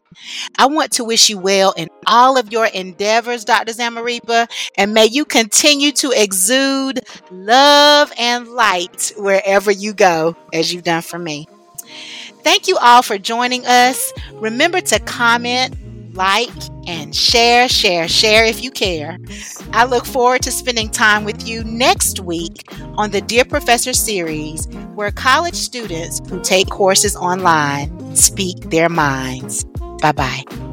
I 0.58 0.68
want 0.68 0.94
to 0.94 1.04
wish 1.04 1.30
you 1.30 1.38
well 1.38 1.74
in 1.74 1.90
all 2.06 2.38
of 2.38 2.52
your 2.52 2.66
endeavors, 2.66 3.46
Dr. 3.46 3.74
Zamarripa, 3.74 4.50
and 4.78 4.94
may 4.94 5.06
you 5.06 5.26
continue 5.26 5.92
to 5.94 6.12
exude 6.16 7.02
love 7.32 8.12
and 8.18 8.48
light 8.50 9.14
wherever 9.18 9.72
you 9.72 9.94
go, 9.94 10.36
as 10.54 10.74
you've 10.74 10.84
done 10.84 11.02
for 11.02 11.20
me. 11.20 11.48
Thank 12.44 12.68
you 12.68 12.78
all 12.78 13.02
for 13.04 13.18
joining 13.18 13.66
us. 13.66 14.12
Remember 14.34 14.82
to 14.82 15.00
comment, 15.00 15.76
like, 16.14 16.50
and 16.88 17.16
share, 17.16 17.68
share, 17.68 18.08
share 18.08 18.46
if 18.46 18.64
you 18.64 18.72
care. 18.72 19.18
I 19.72 19.86
look 19.86 20.06
forward 20.06 20.42
to 20.44 20.52
spending 20.52 20.90
time 20.90 21.24
with 21.24 21.48
you 21.48 21.64
next 21.64 22.20
week 22.20 22.72
on 22.98 23.12
the 23.12 23.22
Dear 23.22 23.46
Professor 23.46 23.94
series, 23.94 24.68
where 24.96 25.12
college 25.12 25.56
students 25.56 26.22
who 26.30 26.42
take 26.42 26.70
courses 26.70 27.16
online 27.16 28.16
speak 28.16 28.58
their 28.70 28.90
minds. 28.90 29.64
Bye 30.02 30.12
bye. 30.12 30.71